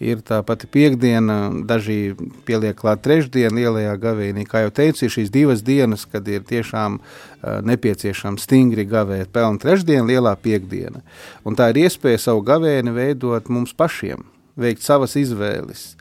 [0.00, 2.16] Ir tā pati piekdiena, daži
[2.48, 4.46] pieliek klāt trešdienu lielajā gavēnī.
[4.48, 9.60] Kā jau teicu, ir šīs divas dienas, kad ir tiešām uh, nepieciešams stingri gavēt pelnu
[9.62, 11.04] trešdienu, lielā piekdiena.
[11.44, 14.24] Un tā ir iespēja savu gavēni veidot mums pašiem,
[14.58, 15.92] veikt savas izvēles.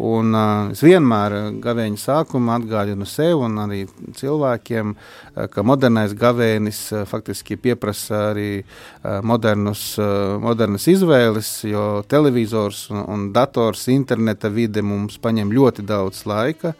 [0.00, 3.82] Un, uh, es vienmēr gavēņa sākumā atgādinu sev un arī
[4.16, 12.00] cilvēkiem, uh, ka modernais gavēnis uh, faktiski pieprasa arī uh, modernus, uh, modernas izvēles, jo
[12.08, 16.72] televizors un, un dators, interneta vide mums paņem ļoti daudz laika.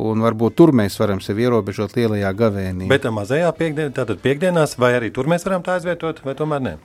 [0.00, 2.86] Un varbūt tur mēs varam sevi ierobežot lielajā gavēnī.
[2.90, 6.78] Bet mazajā piekdienā, tātad piekdienās, vai arī tur mēs varam tā aizvietot, vai tomēr ne?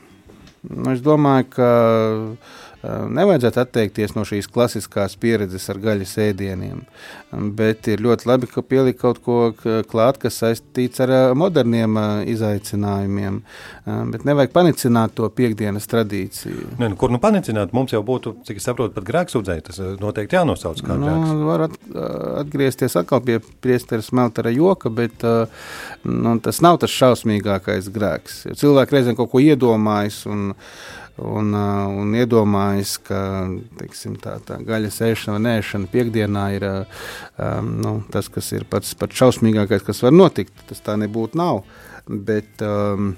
[0.70, 1.72] Nu, es domāju, ka
[2.86, 6.84] nevajadzētu atteikties no šīs klasiskās pieredzes ar gaļas ēdieniem.
[7.58, 9.38] Bet ir ļoti labi, ka pielikt kaut ko
[9.90, 11.98] klāt, kas saistīts ar moderniem
[12.32, 13.42] izaicinājumiem.
[14.14, 16.76] Bet nevajag panicināt to piekdienas tradīciju.
[16.80, 17.74] Ne, nu, kur nu panicināt?
[17.76, 19.66] Mums jau būtu, cik es saprotu, pat grēksūdzēji.
[19.70, 21.34] Tas noteikti jānosauc kā nu, grēks.
[21.50, 21.78] Var at,
[22.46, 25.26] atgriezties atkal pie priesteres Meltera joka, bet
[26.06, 28.44] nu, tas nav tas šausmīgākais grēks.
[28.62, 30.54] Cilvēki reizēm kaut ko iedomājas un
[31.18, 33.20] un, uh, un iedomājas, ka
[33.80, 38.96] teiksim, tā, tā gaļas ēšana un ēšana piekdienā ir um, nu, tas, kas ir pats,
[39.00, 40.66] pats šausmīgākais, kas var notikt.
[40.70, 41.64] Tas tā nebūtu nav.
[42.06, 43.16] Bet, um,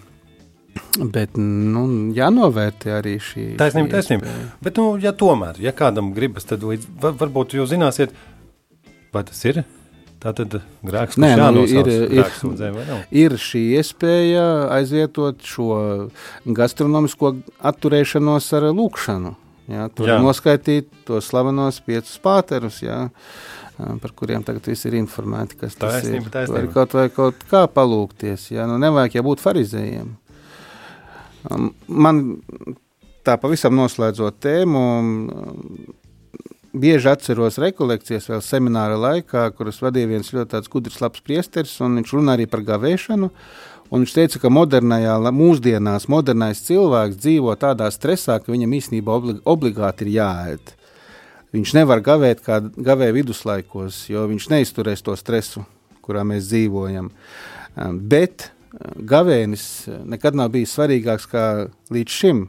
[0.98, 3.48] Bet, nu, jānovērtē arī šī.
[3.58, 4.30] Taisnība, taisnība.
[4.62, 8.14] Bet, nu, ja tomēr, ja kādam gribas, tad līdz, var, varbūt jūs zināsiet,
[9.14, 9.64] vai tas ir
[10.18, 10.56] Tā tad
[11.22, 12.30] Nē, nu, ir, ir,
[13.22, 15.68] ir šī iespēja aizvietot šo
[16.58, 17.36] gastronomisko
[17.70, 19.36] atturēšanos ar lūkšanu.
[19.68, 20.16] Jā, tur jā.
[20.24, 23.02] noskaitīt tos slavenos piecus pāterus, jā,
[23.76, 26.54] par kuriem tagad viss ir informēti, kas tas taisnība, ir.
[26.56, 30.14] Var kaut vai kaut kā palūkties, jā, nu nevajag jābūt farizējiem.
[32.08, 32.24] Man
[33.28, 34.86] tā pavisam noslēdzot tēmu,
[36.82, 42.14] bieži atceros rekolekcijas vēl semināra laikā, kuras vadīja viens ļoti gudrs, labs priesteris, un viņš
[42.16, 43.30] runā arī par gavēšanu.
[43.88, 49.40] Un viņš teica, ka modernajā, mūsdienās modernais cilvēks dzīvo tādā stresā, ka viņam īstenībā oblig
[49.48, 50.74] obligāti ir jāēd.
[51.56, 55.64] Viņš nevar gavēt kā gavēja viduslaikos, jo viņš neizturēs to stresu,
[56.04, 57.14] kurā mēs dzīvojam.
[58.12, 58.50] Bet
[59.00, 61.46] gavēnis nekad nav bijis svarīgāks kā
[61.94, 62.44] līdz šim,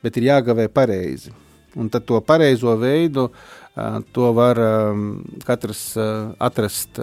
[0.00, 1.34] bet ir jāgavē pareizi.
[1.78, 3.57] Un tad to pareizo veidu uh,
[4.12, 4.58] To var
[5.46, 5.82] katrs
[6.42, 6.98] atrast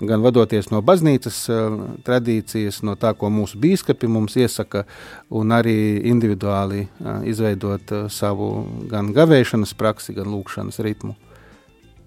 [0.00, 1.38] gan vadoties no baznīcas
[2.06, 4.84] tradīcijas, no tā, ko mūsu biskupi mums iesaka,
[5.30, 5.74] un arī
[6.12, 6.86] individuāli
[7.28, 8.52] izveidot savu
[8.90, 11.16] gan gavēšanas praksi, gan lūkšanas ritmu.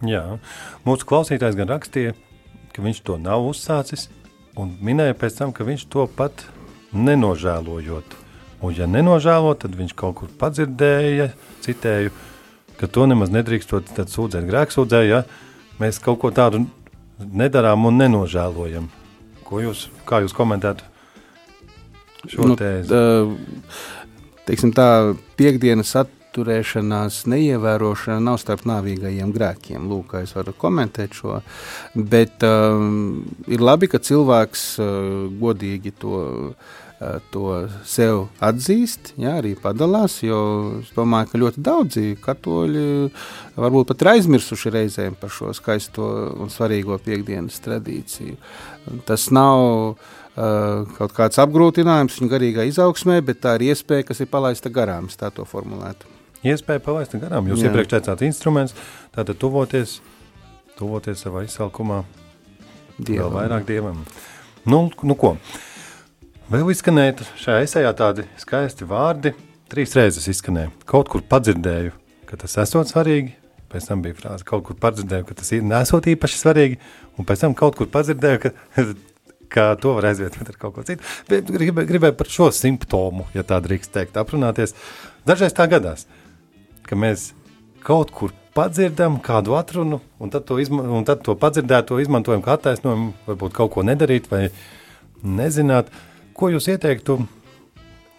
[0.06, 0.24] Jā,
[0.88, 2.16] mūsu klausītājs gan rakstīja,
[2.76, 4.10] ka viņš to nav uzsācis,
[4.60, 6.46] un minēja pēc tam, ka viņš to pat
[6.96, 8.22] nenožēlojot.
[8.64, 11.30] Un, ja nenožēlo, tad viņš kaut kur padzirdēja,
[11.66, 12.14] citēju,
[12.80, 15.24] ka to nemaz nedrīkstot sūdzēt grēksūdzē, ja
[15.82, 16.66] mēs kaut ko tādu
[17.20, 18.90] nedarām un nenožēlojam.
[19.46, 20.88] Ko jūs, kā jūs komentētu
[22.32, 23.02] šo nu, tēzi?
[24.46, 25.94] Teiksim tā, piekdienas
[26.36, 29.88] neizturēšanās, neievērošana nav starp nāvīgajiem grēkiem.
[29.88, 31.42] Lūk, es varu komentēt šo.
[31.96, 36.74] Bet um, ir labi, ka cilvēks uh, godīgi to uh,
[37.32, 40.22] to sev atzīst, jā, arī padalās.
[40.24, 40.40] Jo
[40.80, 42.86] es domāju, ka ļoti daudzi katoļi
[43.60, 46.08] varbūt pat ir aizmirsuši reizēm par šo skaisto
[46.40, 48.38] un svarīgo piekdienas tradīciju.
[49.08, 49.98] Tas nav uh,
[50.96, 55.32] kaut kāds apgrūtinājums viņa garīgā izaugsmē, bet tā ir iespēja, kas ir palaista garām, tā
[55.36, 56.08] to formulētu.
[56.46, 57.48] Iespēja palaist garām.
[57.50, 57.72] Jūs Jā.
[57.72, 58.76] iepriekš teicāt instruments,
[59.16, 60.00] tātad tuvoties,
[60.78, 63.34] tuvoties savā izsalkumā vēl Dievam.
[63.36, 64.04] vairāk dievam.
[64.66, 65.36] Nu, nu ko?
[66.46, 69.32] Vēl izskanēja šajā esejā tādi skaisti vārdi.
[69.72, 70.70] Trīs reizes izskanēja.
[70.86, 71.96] Kaut kur padzirdēju,
[72.30, 73.34] ka tas esot svarīgi.
[73.74, 76.78] Pēc tam bija frāze, kaut kur padzirdēju, ka tas nesot īpaši svarīgi.
[77.18, 78.54] Un pēc tam kaut kur padzirdēju, ka,
[79.58, 81.02] ka to var aizvietot ar kaut ko citu.
[81.32, 84.78] Bet gribēju, gribēju par šo simptomu, ja tā drīkst teikt, aprunāties.
[85.26, 86.06] Dažreiz tā gadās,
[86.86, 87.32] ka mēs
[87.82, 92.60] kaut kur padzirdam kādu atrunu, un tad to, izma un tad to padzirdēto izmantojam kā
[92.60, 94.52] attaisnojumu, varbūt kaut ko nedarīt vai
[95.26, 95.90] nezināt.
[96.36, 97.22] Ko jūs ieteiktu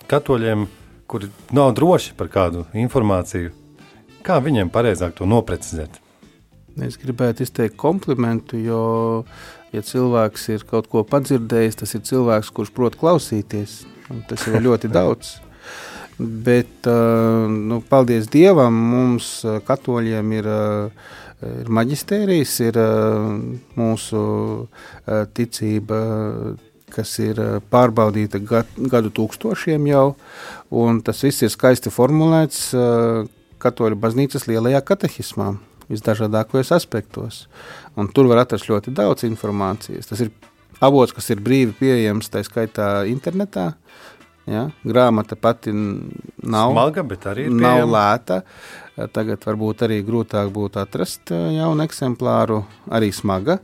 [0.09, 0.63] katoļiem,
[1.05, 3.51] kuri nav droši par kādu informāciju?
[4.25, 5.99] Kā viņiem pareizāk to noprecizēt?
[6.87, 8.81] Es gribētu izteikt komplimentu, jo,
[9.77, 13.83] ja cilvēks ir kaut ko padzirdējis, tas ir cilvēks, kurš prot klausīties.
[14.31, 15.35] Tas ir ļoti daudz.
[16.17, 21.11] Bet, uh, nu, paldies Dievam, mums, uh, katoļiem, ir, uh,
[21.61, 22.81] ir maģistērijas, ir
[23.77, 24.23] mūsu
[25.37, 25.99] ticība,
[26.95, 30.11] kas ir uh, pārbaudīta gad, gadu tūkstošiem jau,
[30.71, 33.25] un tas viss ir skaisti formulēts uh,
[33.63, 35.55] katoļu baznīcas lielajā katehismā
[35.91, 37.47] visdažādākajos aspektos.
[37.97, 40.09] Un tur var atrast ļoti daudz informācijas.
[40.11, 40.33] Tas ir
[40.85, 43.73] avots, kas ir brīvi pieejams, tā skaitā internetā.
[44.47, 44.69] Ja?
[44.87, 47.93] Grāmata pati nav, Smaga, bet arī nav pieejama.
[47.97, 48.41] lēta.
[49.13, 52.63] Tagad varbūt arī grūtāk būtu atrast eh, jaunu eksemplāru,
[52.97, 53.59] arī smaga,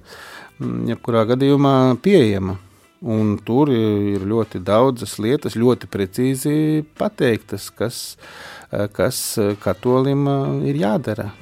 [0.58, 2.58] mm, jebkurā gadījumā pieejama.
[3.02, 6.56] Un tur ir ļoti daudzas lietas, ļoti precīzi
[6.98, 8.16] pateiktas, kas,
[8.70, 11.32] eh, kas katolim eh, ir jādara.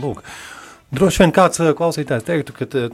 [0.00, 0.24] Lūk.
[0.94, 2.88] Droši vien kāds klausītājs teiktu, ka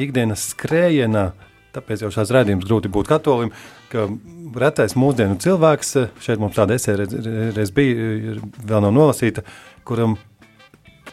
[0.00, 1.28] ikdienas skrējienā,
[1.74, 3.50] tāpēc jau šāds redzējums grūti būt katolim,
[3.92, 4.06] ka
[4.60, 9.44] retais mūsdienu cilvēks, šeit mums tāda esē reiz, bija, vēl nav nolasīta,
[9.86, 10.16] kuram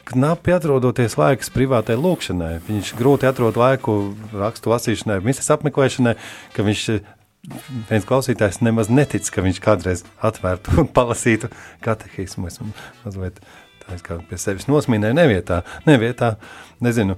[0.10, 2.56] knapi atrodoties laiks privātai lūkšanai.
[2.68, 3.98] Viņš grūti atrod laiku
[4.34, 6.16] rakstu lasīšanai, misijas apmeklēšanai,
[6.56, 6.86] ka viņš
[7.90, 11.50] viens klausītājs nemaz netic, ka viņš kādreiz atvērtu un palasītu
[11.86, 12.52] katehismu.
[12.52, 12.60] Es
[13.06, 13.40] mazliet
[13.86, 16.36] tā kā pie sevis nosmīnēju, nevietā, nevietā,
[16.86, 17.18] nezinu,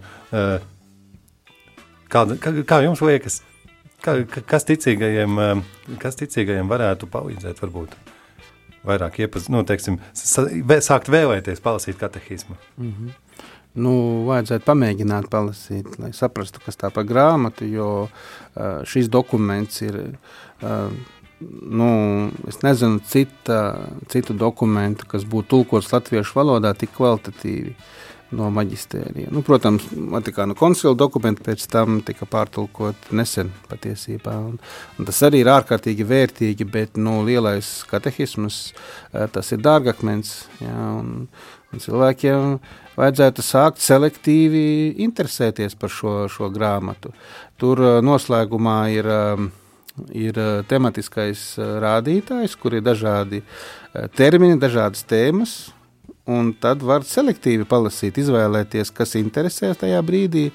[2.13, 3.41] kāda, kā, kā jums liekas,
[4.03, 5.63] kā, ka- kas ticīgajiem,
[6.01, 7.97] kas ticīgajiem varētu palīdzēt varbūt
[8.87, 12.57] vairāk iepazīt, nu, teiksim, sākt vēlēties palasīt katehismu.
[13.73, 13.93] Nu,
[14.27, 19.99] vajadzētu pamēģināt palasīt, lai saprastu, kas tā par grāmatu, jo uh, šis dokuments ir.
[20.61, 20.93] Uh,
[21.43, 21.87] nu,
[22.47, 23.57] es nezinu, cita,
[24.07, 27.73] citu dokumentu, kas būtu tulkots latviešu valodā tik kvalitatīvi
[28.33, 29.31] no maģistērija.
[29.33, 34.35] Nu, protams, Vatikāna koncila dokumenti pēc tam tika pārtulkot nesen patiesībā.
[34.49, 34.59] Un,
[34.97, 40.35] un tas arī ir ārkārtīgi vērtīgi, bet nu, lielais katehisms eh, tas ir dārgakmens.
[40.61, 41.27] Jā, un,
[41.73, 42.57] un cilvēkiem
[42.97, 44.65] vajadzētu sākt selektīvi
[45.05, 47.13] interesēties par šo, šo grāmatu.
[47.61, 49.45] Tur eh, noslēgumā ir, eh,
[50.25, 51.53] ir tematiskais
[51.83, 53.43] rādītājs, kur ir dažādi
[54.17, 55.57] termini, dažādas tēmas.
[56.31, 60.47] Un tad var selektīvi palasīt, izvēlēties, kas interesē tajā brīdī.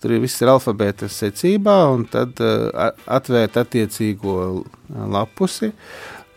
[0.00, 4.34] Tur viss ir alfabēta secībā, un tad uh, atvērt attiecīgo
[4.88, 5.72] lapusi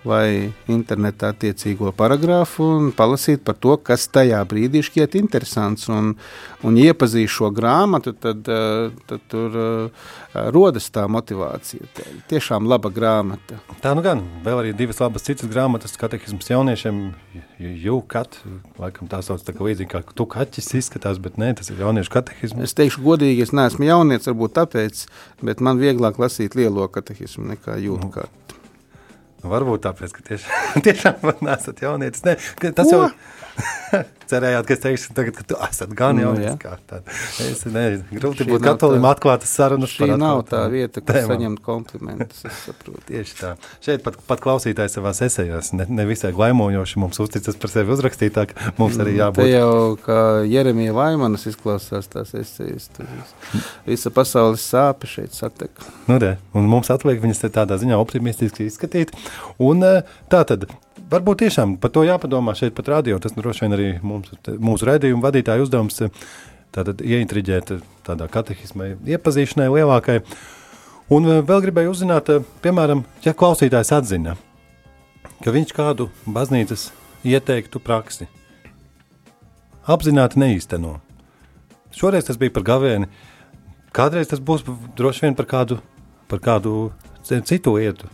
[0.08, 5.88] vai internetā attiecīgo paragrāfu un palasīt par to, kas tajā brīdī šķiet interesants.
[5.92, 6.14] Un,
[6.64, 10.10] un ja iepazīst šo grāmatu, tad, uh, tad tur uh,
[10.54, 11.88] rodas tā motivācija.
[11.96, 13.60] Tā tiešām laba grāmata.
[13.84, 17.02] Tā nu gan, vēl arī divas labas citas grāmatas, katehisms jauniešiem,
[17.60, 18.40] jūkat,
[18.82, 22.14] laikam tā sauc tā kā līdzīgi kā tu kaķis izskatās, bet nē, tas ir jauniešu
[22.14, 22.66] katehisms.
[22.68, 25.06] Es teikšu, godīgi, es neesmu jaunietis, varbūt tāpēc,
[25.46, 28.63] bet man vieglāk lasīt lielo katehismu nekā jūtu kārtu.
[29.44, 32.24] Varbūt tāpēc, ka tiešām, tiešām nesat jaunietis.
[32.28, 32.38] Ne,
[32.72, 33.08] tas jau
[34.32, 36.32] cerējāt, ka es teikšu, tagad, ka tu esat gan Nu,
[36.90, 37.06] tad.
[37.44, 39.92] Es, ne, grūti Šī būt katolim tā- atklātas sarunas.
[39.94, 41.30] Šī nav tā vieta, kur tēmām.
[41.34, 42.44] saņemt komplimentus.
[42.50, 43.04] es saprotu.
[43.10, 43.52] Tieši tā.
[43.84, 48.34] Šeit pat, pat klausītājs savā esejās ne, ne visai glaimojoši mums uzticas par sevi uzrakstīt,
[48.34, 49.52] tā ka mums arī Te jābūt.
[49.52, 52.90] jau kā Jeremija Vaimanas izklausās tās esejas.
[53.86, 55.70] Visa pasaules sāpe šeit satek.
[56.10, 59.14] Nu, re, un mums atliek viņas te tādā ziņā optimistiski izskatīt.
[59.62, 60.02] Un, eh,
[60.32, 60.66] tā tad
[61.12, 63.20] varbūt tiešām par to jāpadomā šeit pat radio.
[63.20, 66.02] Tas droši vien arī mums, mūsu raidījuma vadītāja uzdevums
[66.74, 67.76] tātad ieintriģēt
[68.08, 70.22] tādā katehismai iepazīšanai lielākai.
[71.14, 74.38] Un eh, vēl gribēju uzzināt, eh, piemēram, ja klausītājs atzina,
[75.44, 76.92] ka viņš kādu baznīcas
[77.28, 78.30] ieteiktu praksi
[79.84, 80.98] apzināti neīsteno.
[81.94, 83.10] Šoreiz tas bija par gavēni,
[83.94, 84.64] kādreiz tas būs
[84.98, 85.80] droši vien par kādu,
[86.32, 86.92] par kādu
[87.28, 88.10] citu lietu.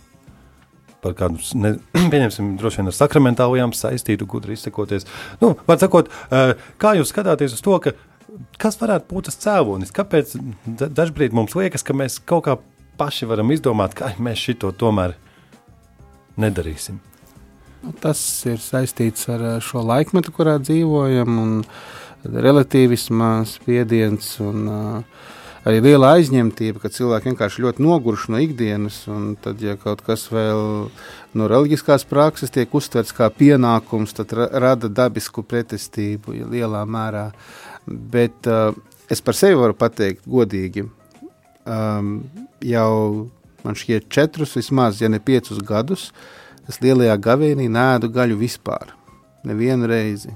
[1.04, 1.76] Par kādu, ne,
[2.14, 5.08] pieņemsim, droši vien ar sakramentālajām saistītu, gudri izsakoties.
[5.44, 7.96] Nu, var sakot, eh, kā jūs skatāties uz to, ka
[8.62, 9.94] kas varētu būt tas cēlonis?
[9.96, 10.36] Kāpēc
[10.68, 12.58] dažkārt mums liekas, ka mēs kaut kā
[13.00, 15.16] paši varam izdomāt, ka mēs šito tomēr
[16.40, 17.00] nedarīsim?
[17.80, 18.20] Nu, tas
[18.50, 21.54] ir saistīts ar šo laikmetu, kurā dzīvojam, un
[22.28, 25.28] relativisma spiediens un uh,
[25.68, 29.02] arī liela aizņemtība, ka cilvēki vienkārši ļoti noguruši no ikdienas,
[29.44, 30.90] tad, ja kaut kas vēl
[31.38, 37.30] no reliģiskās prakses tiek uztverts kā pienākums, tad ra rada dabisku pretestību ja lielā mērā.
[37.86, 38.72] Bet uh,
[39.12, 40.86] es par sevi varu pateikt godīgi,
[41.66, 42.20] um,
[42.66, 43.30] jau
[43.66, 46.10] man šķiet četrus vismaz, ja ne piecus gadus,
[46.70, 48.94] es lielajā gavēnī nēdu gaļu vispār,
[49.48, 50.36] nevienu reizi.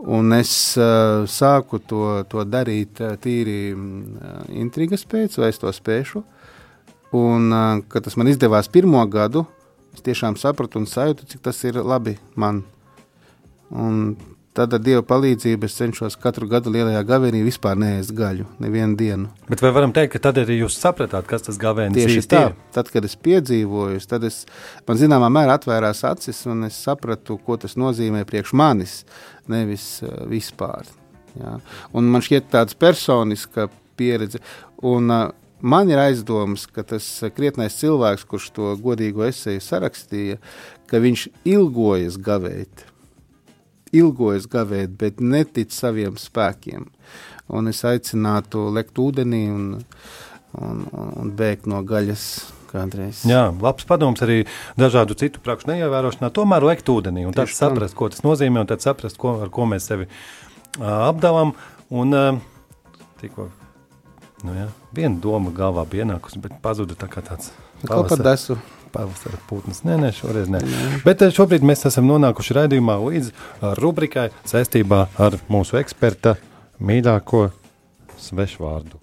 [0.00, 3.72] Un es uh, sāku to, to darīt tīri
[4.52, 6.24] intrigas pēc, vai es to spēšu.
[7.14, 9.44] Un, uh, kad tas man izdevās pirmo gadu,
[9.94, 12.64] es tiešām sapratu un sajūtu, cik tas ir labi man.
[13.70, 14.16] Un
[14.54, 19.32] Tad ar Dieva palīdzību es cenšos katru gadu lielajā gavēnī vispār neēst gaļu, nevienu dienu.
[19.48, 22.54] Bet vai varam teikt, ka tad arī jūs sapratāt, kas tas gavēnis Tieši tā, ir?
[22.76, 24.44] Tad, kad es piedzīvoju, tad es,
[24.86, 29.00] man zināmā mērā atvērās acis un es sapratu, ko tas nozīmē priekš manis,
[29.50, 30.86] nevis uh, vispār.
[31.34, 31.58] Jā.
[31.90, 33.66] Un man šķiet tāds personiska
[33.98, 34.42] pieredze.
[34.86, 35.32] Un, uh,
[35.64, 40.36] Man ir aizdoms, ka tas krietnais cilvēks, kurš to godīgo esēju sarakstīja,
[40.90, 42.84] ka viņš ilgojas gavēt
[43.96, 46.88] ilgojas gavēt, bet netic saviem spēkiem.
[47.54, 49.64] Un es aicinātu lekt ūdenī un,
[50.58, 52.28] un, un bēgt no gaļas.
[52.74, 53.20] Kādreiz.
[53.30, 54.40] Jā, labs padoms arī
[54.74, 56.32] dažādu citu prakšu neievērošanā.
[56.34, 59.68] Tomēr lekt ūdenī un tad saprast, ko tas nozīmē, un tad saprast, ko, ar ko
[59.70, 61.54] mēs sevi uh, apdāvām.
[61.94, 62.40] Un uh,
[63.22, 63.46] tikko
[64.42, 64.66] nu, jā,
[64.96, 67.52] viena doma galvā bija ienākusi, bet pazuda tā kā tāds.
[67.86, 68.58] Kaut kā desu
[68.94, 69.82] pavasara putns.
[69.86, 70.62] Nē, nē, šoreiz nē.
[70.62, 70.88] nē.
[71.06, 76.36] Bet eh, šobrīd mēs esam nonākuši raidījumā līdz eh, rubrikai saistībā ar mūsu eksperta
[76.80, 77.48] mīļāko
[78.20, 79.00] svešvārdu.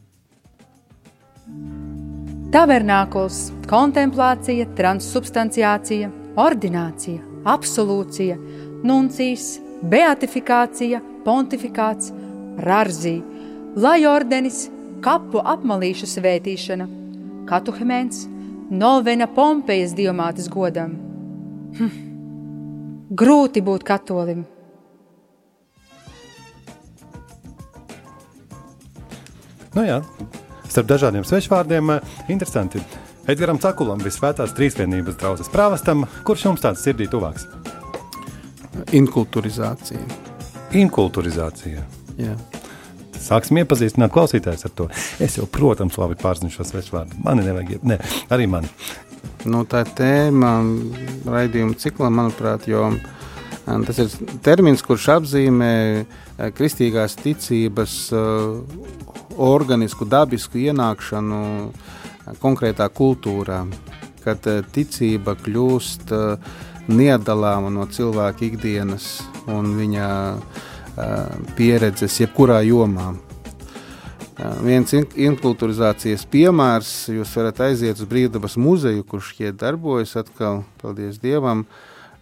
[2.51, 8.35] Tavernākls, kontemplācija, transsubstanciācija, ordinācija, absolūcija,
[8.83, 9.53] nuncijas,
[9.87, 12.11] beatifikācija, pontifikāts,
[12.59, 13.21] rarzī,
[13.79, 14.65] lai ordenis,
[15.01, 16.89] kapu apmalīšu svētīšana,
[17.49, 18.25] katuhemēns,
[18.71, 20.93] Novena Pompejas diamātes godam.
[21.75, 21.89] Hm.
[23.11, 24.45] Grūti būt katolim.
[29.75, 29.99] Nu jā,
[30.67, 32.79] starp dažādiem svešvārdiem eh, interesanti.
[33.27, 37.45] Edgars Cakulam, visvētās trīsvienības draugs prāvastam, kurš jums tāds sirdī tuvāks?
[38.95, 40.01] Inkulturizācija.
[40.79, 41.83] Inkulturizācija.
[42.19, 42.39] Jā.
[43.21, 44.89] Sāksim iepazīstināt klausītājus ar to.
[45.21, 47.21] Es jau, protams, labi pārzinu šo svešu vārdu.
[47.25, 47.99] Man nevajag, ne,
[48.33, 48.67] arī man.
[49.45, 50.55] Nu, tā tēma
[51.29, 52.89] raidījuma ciklam, manuprāt, jo
[53.85, 54.13] tas ir
[54.45, 55.73] termins, kurš apzīmē
[56.57, 57.97] kristīgās ticības
[59.41, 61.41] organisku, dabisku ienākšanu
[62.41, 63.63] konkrētā kultūrā,
[64.25, 66.13] kad ticība kļūst
[66.91, 69.13] neatdalāma no cilvēka ikdienas
[69.49, 70.09] un viņa
[71.57, 73.11] pieredzes jebkurā jomā.
[74.65, 81.65] Viens inkulturizācijas piemērs, jūs varat aiziet uz Brīvdabas muzeju, kurš šeit darbojas atkal, paldies Dievam,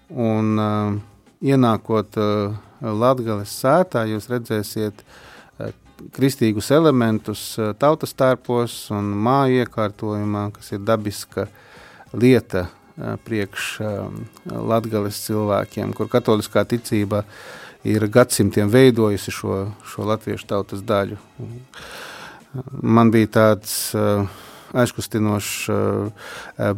[0.10, 0.98] un uh,
[1.46, 5.72] ienākot uh, Latgales sētā, jūs redzēsiet uh,
[6.16, 11.48] kristīgus elementus uh, tautas tērpos un māju iekārtojumā, kas ir dabiska
[12.12, 14.12] lieta uh, priekš uh,
[14.50, 17.40] Latgales cilvēkiem, kur katoliskā ticība uh,
[17.88, 21.18] ir gadsimtiem veidojusi šo, šo latviešu tautas daļu.
[22.82, 24.26] Man bija tāds uh,
[24.74, 26.28] aizkustinošs uh,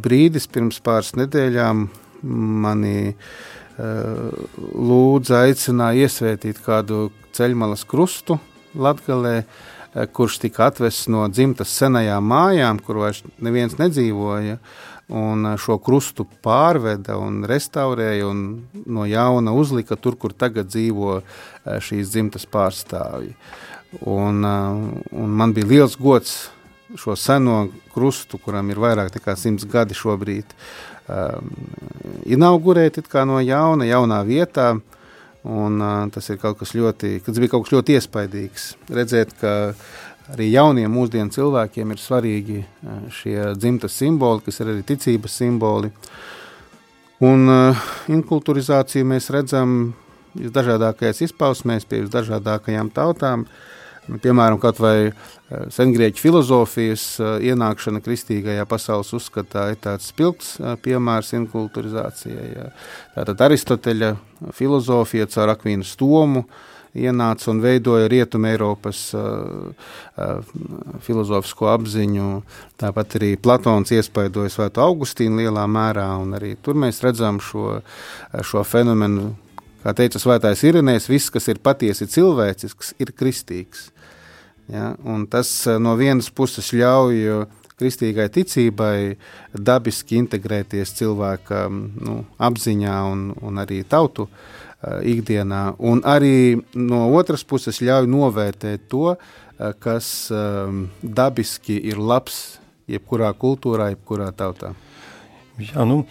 [0.02, 1.88] brīdis pirms pāris nedēļām.
[2.22, 8.38] Mani uh, lūdza, aicināja iesvētīt kādu ceļmalas krustu
[8.78, 9.42] Latgalē,
[10.16, 14.54] kurš tika atvests no dzimtas senajām mājām, kur vairs neviens nedzīvoja.
[14.56, 18.44] Uh, un eh, šo krustu pārveda un restaurēja un
[18.86, 23.34] no jauna uzlika tur, kur tagad dzīvo eh, šīs dzimtas pārstāvji.
[24.08, 26.50] Un, eh, un man bija liels gods
[26.96, 30.50] šo seno krustu, kuram ir vairāk nekā simts gadi šobrīd,
[32.28, 34.74] inaugurēt no jauna, jaunā vietā.
[35.42, 38.66] Un, uh, tas ir kaut kas ļoti, tas bija kaut kas ļoti iespaidīgs.
[38.94, 39.72] Redzēt, ka
[40.32, 45.92] arī jauniem mūsdienu cilvēkiem ir svarīgi uh, šie dzimtas simboli, kas ir arī ticības simboli.
[47.22, 49.92] Un uh, inkulturizāciju mēs redzam
[50.38, 53.46] visdažādākajās izpausmēs, pie visdažādākajām tautām.
[53.46, 53.78] Uh,
[54.22, 55.14] piemēram, kaut vai eh,
[55.72, 62.68] sengrieķu filozofijas eh, ienākšana kristīgajā pasaules uzskatā ir tāds spilgts eh, piemērs inkulturizācijai.
[63.16, 64.12] Tātad Aristoteļa
[64.56, 66.46] filozofija caur Akvīnu stomu
[66.94, 69.70] ienāca un veidoja Rietumē Eiropas uh,
[70.16, 70.50] uh,
[71.04, 72.28] filozofisko apziņu.
[72.80, 77.80] Tāpat arī Platons iespaidoja Svēto Augustīnu lielā mērā, un arī tur mēs redzam šo,
[78.44, 79.32] šo fenomenu.
[79.82, 83.88] Kā teica Svētais Irenēs, viss, kas ir patiesi cilvēcisks, ir kristīgs.
[84.70, 84.92] Ja,
[85.28, 89.16] tas eh, no vienas puses ļauj eh, kristīgai ticībai
[89.52, 97.04] dabiski integrēties cilvēka mm, nu, apziņā un, un arī tautu uh, ikdienā, un arī no
[97.14, 102.58] otras puses ļauj novērtēt to, uh, kas um, dabiski ir labs
[102.90, 104.72] jebkurā kultūrā, jebkurā tautā.
[105.60, 106.02] Jā, nu,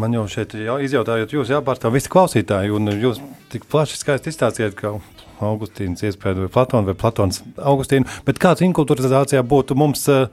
[0.00, 4.76] man jau šeit jā, izjautājot, jūs jāpārstāv visi klausītāji, un jūs tik plaši skaisti izstāstījāt,
[4.78, 4.98] ka
[5.40, 10.26] Augustīns iespēja Platonu vai Platons Augustīnu, bet kāds inkulturizācijā būtu mums uh,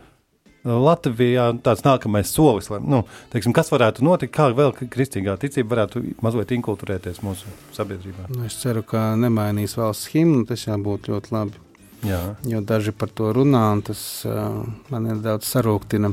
[0.67, 6.03] Latvijā tāds nākamais solis, lai, nu, teiksim, kas varētu notikt, kā vēl kristīgā ticība varētu
[6.25, 8.27] mazliet inkulturēties mūsu sabiedrībā?
[8.33, 11.63] Nu, es ceru, ka nemainīs valsts himnu, tas jābūt ļoti labi.
[12.05, 12.21] Jā.
[12.45, 14.61] Jo daži par to runā, un tas uh,
[14.93, 16.11] man nedaudz sarūktina.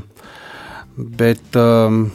[0.94, 2.07] Bet um,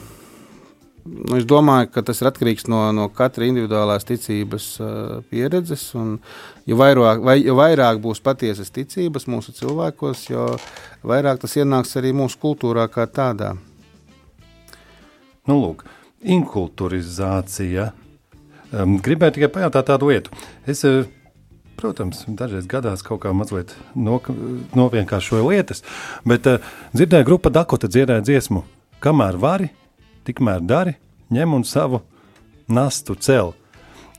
[1.37, 4.89] es domāju, ka tas ir atkarīgs no, no katra individuālās ticības uh,
[5.31, 5.83] pieredzes.
[5.99, 6.17] Un,
[6.69, 10.47] jo, vairāk, vai, jo vairāk būs patiesas ticības mūsu cilvēkos, jo
[11.07, 13.53] vairāk tas ienāks arī mūsu kultūrā kā tādā.
[15.49, 15.85] Nu, lūk,
[16.21, 17.91] inkulturizācija.
[18.69, 20.35] Um, gribēju tikai pajautāt tādu lietu.
[20.69, 21.07] Es, uh,
[21.79, 24.19] protams, dažreiz gadās kaut kā mazliet no,
[24.77, 25.81] novienkāršoju lietas,
[26.27, 26.61] bet uh,
[26.93, 28.65] dzirdēju grupa Dakota dziedāja dziesmu,
[29.01, 29.71] kamēr vari,
[30.27, 30.95] tikmēr dari,
[31.33, 32.01] ņem un savu
[32.69, 33.53] nastu cel.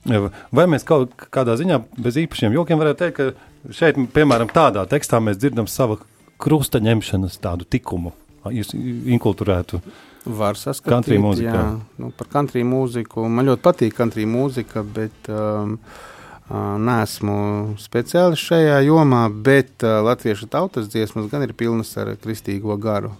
[0.05, 5.21] Vai mēs kaut kādā ziņā bez īpašiem jokiem varētu teikt, ka šeit, piemēram, tādā tekstā
[5.21, 5.99] mēs dzirdam savu
[6.41, 8.15] krusta ņemšanas tādu tikumu,
[8.49, 9.83] inkulturētu.
[10.25, 11.53] Var saskatīt, country mūzika.
[11.53, 11.67] Jā,
[12.01, 13.25] nu, par country mūziku.
[13.29, 17.37] Man ļoti patīk country mūzika, bet um, uh, neesmu
[17.81, 23.15] speciālists šajā jomā, bet uh, latviešu tautas dziesmas gan ir pilnas ar kristīgo garu.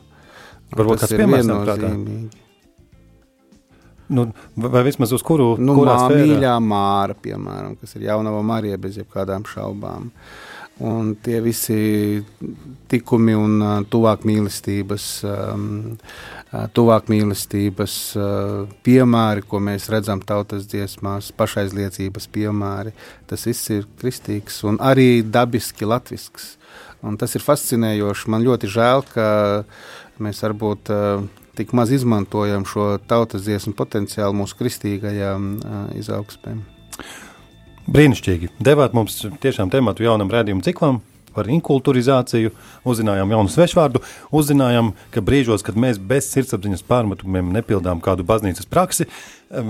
[0.77, 2.49] Varbūt tas ir viennozīmīgi.
[4.11, 5.77] Nu, vai vismaz uz kuru nu,
[6.11, 10.11] mīļā māra, piemēram, kas ir jaunava Marija bez jebkādām šaubām.
[10.81, 11.77] Un tie visi
[12.89, 20.65] tikumi un uh, tuvāk mīlestības, um, uh, tuvāk mīlestības uh, piemēri, ko mēs redzam tautas
[20.73, 22.95] dziesmās, pašaizliecības piemēri,
[23.29, 26.57] tas viss ir kristīgs un arī dabiski latvisks.
[27.05, 28.33] Un tas ir fascinējoši.
[28.33, 29.29] Man ļoti žēl, ka
[30.21, 31.29] mēs varbūt uh,
[31.61, 35.51] tik maz izmantojam šo tautas dziesmu potenciālu mūsu kristīgajām
[36.01, 36.63] izaugsmēm.
[37.91, 38.55] Brīnišķīgi.
[38.65, 41.03] Devāt mums tiešām tematu jaunam redzējumu ciklam
[41.35, 42.51] par inkulturizāciju,
[42.89, 44.01] uzzinājām jaunu svešvārdu,
[44.35, 49.07] uzzinājām, ka brīžos, kad mēs bez sirdsapziņas pārmetumiem nepildām kādu baznīcas praksi,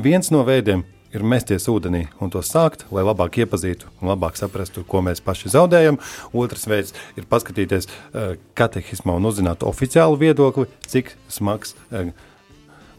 [0.06, 4.84] viens no veidiem, ir mesties ūdenī un to sākt, lai labāk iepazītu un labāk saprastu,
[4.86, 5.98] ko mēs paši zaudējam.
[6.36, 12.10] Otrs veids ir paskatīties uh, katehismā un uzzināt oficiālu viedokli, cik smags uh,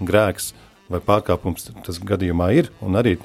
[0.02, 0.52] grēks
[0.92, 3.18] vai pārkāpums tas gadījumā ir, un arī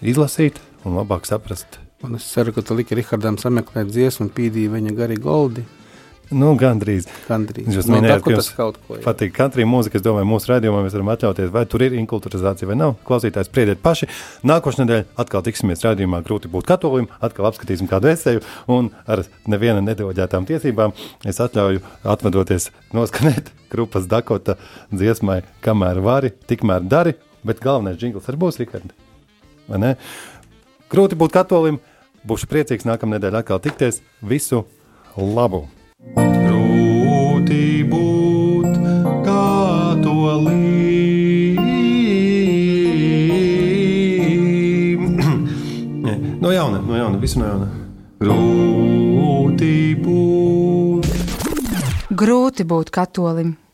[0.00, 1.80] izlasīt un labāk saprast.
[2.04, 5.64] Un es ceru, ka tu liki Rihardam sameklēt dziesmu un pīdīja viņa gari goldi.
[6.32, 7.04] Nu, gandrīz.
[7.28, 7.66] gandrīz.
[7.68, 9.02] Jūs no minējāt, ka jums kaut ko jā.
[9.04, 9.98] patīk country mūzika.
[9.98, 12.94] Es domāju, mūsu raidījumā mēs varam atļauties, vai tur ir inkulturizācija vai nav.
[13.04, 14.08] Klausītājs spriediet paši.
[14.48, 18.40] Nākošais nedēļa atkal tiksimies raidījumā grūti būt katolim, atkal apskatīsim kādu esēju
[18.72, 20.96] un ar neviena nedoģētām tiesībām
[21.28, 21.84] es atļauju
[22.16, 24.56] atvadoties noskanēt grupas Dakota
[24.94, 28.96] dziesmai, kamēr vari, tikmēr dari, bet galvenais džingls arī būs Rikardi.
[29.68, 29.94] Vai ne?
[30.92, 31.80] Grūti būt katolim,
[32.24, 34.00] būšu priecīgs nākamnedēļ atkal tikties.
[34.24, 34.64] Visu
[35.16, 35.66] labu!
[36.12, 38.76] Grūti būt
[39.24, 40.60] katolim.
[46.44, 47.68] no jauna, no jauna, visu no jauna.
[48.20, 51.08] Grūti būt.
[52.12, 53.56] Grūti būt katolim.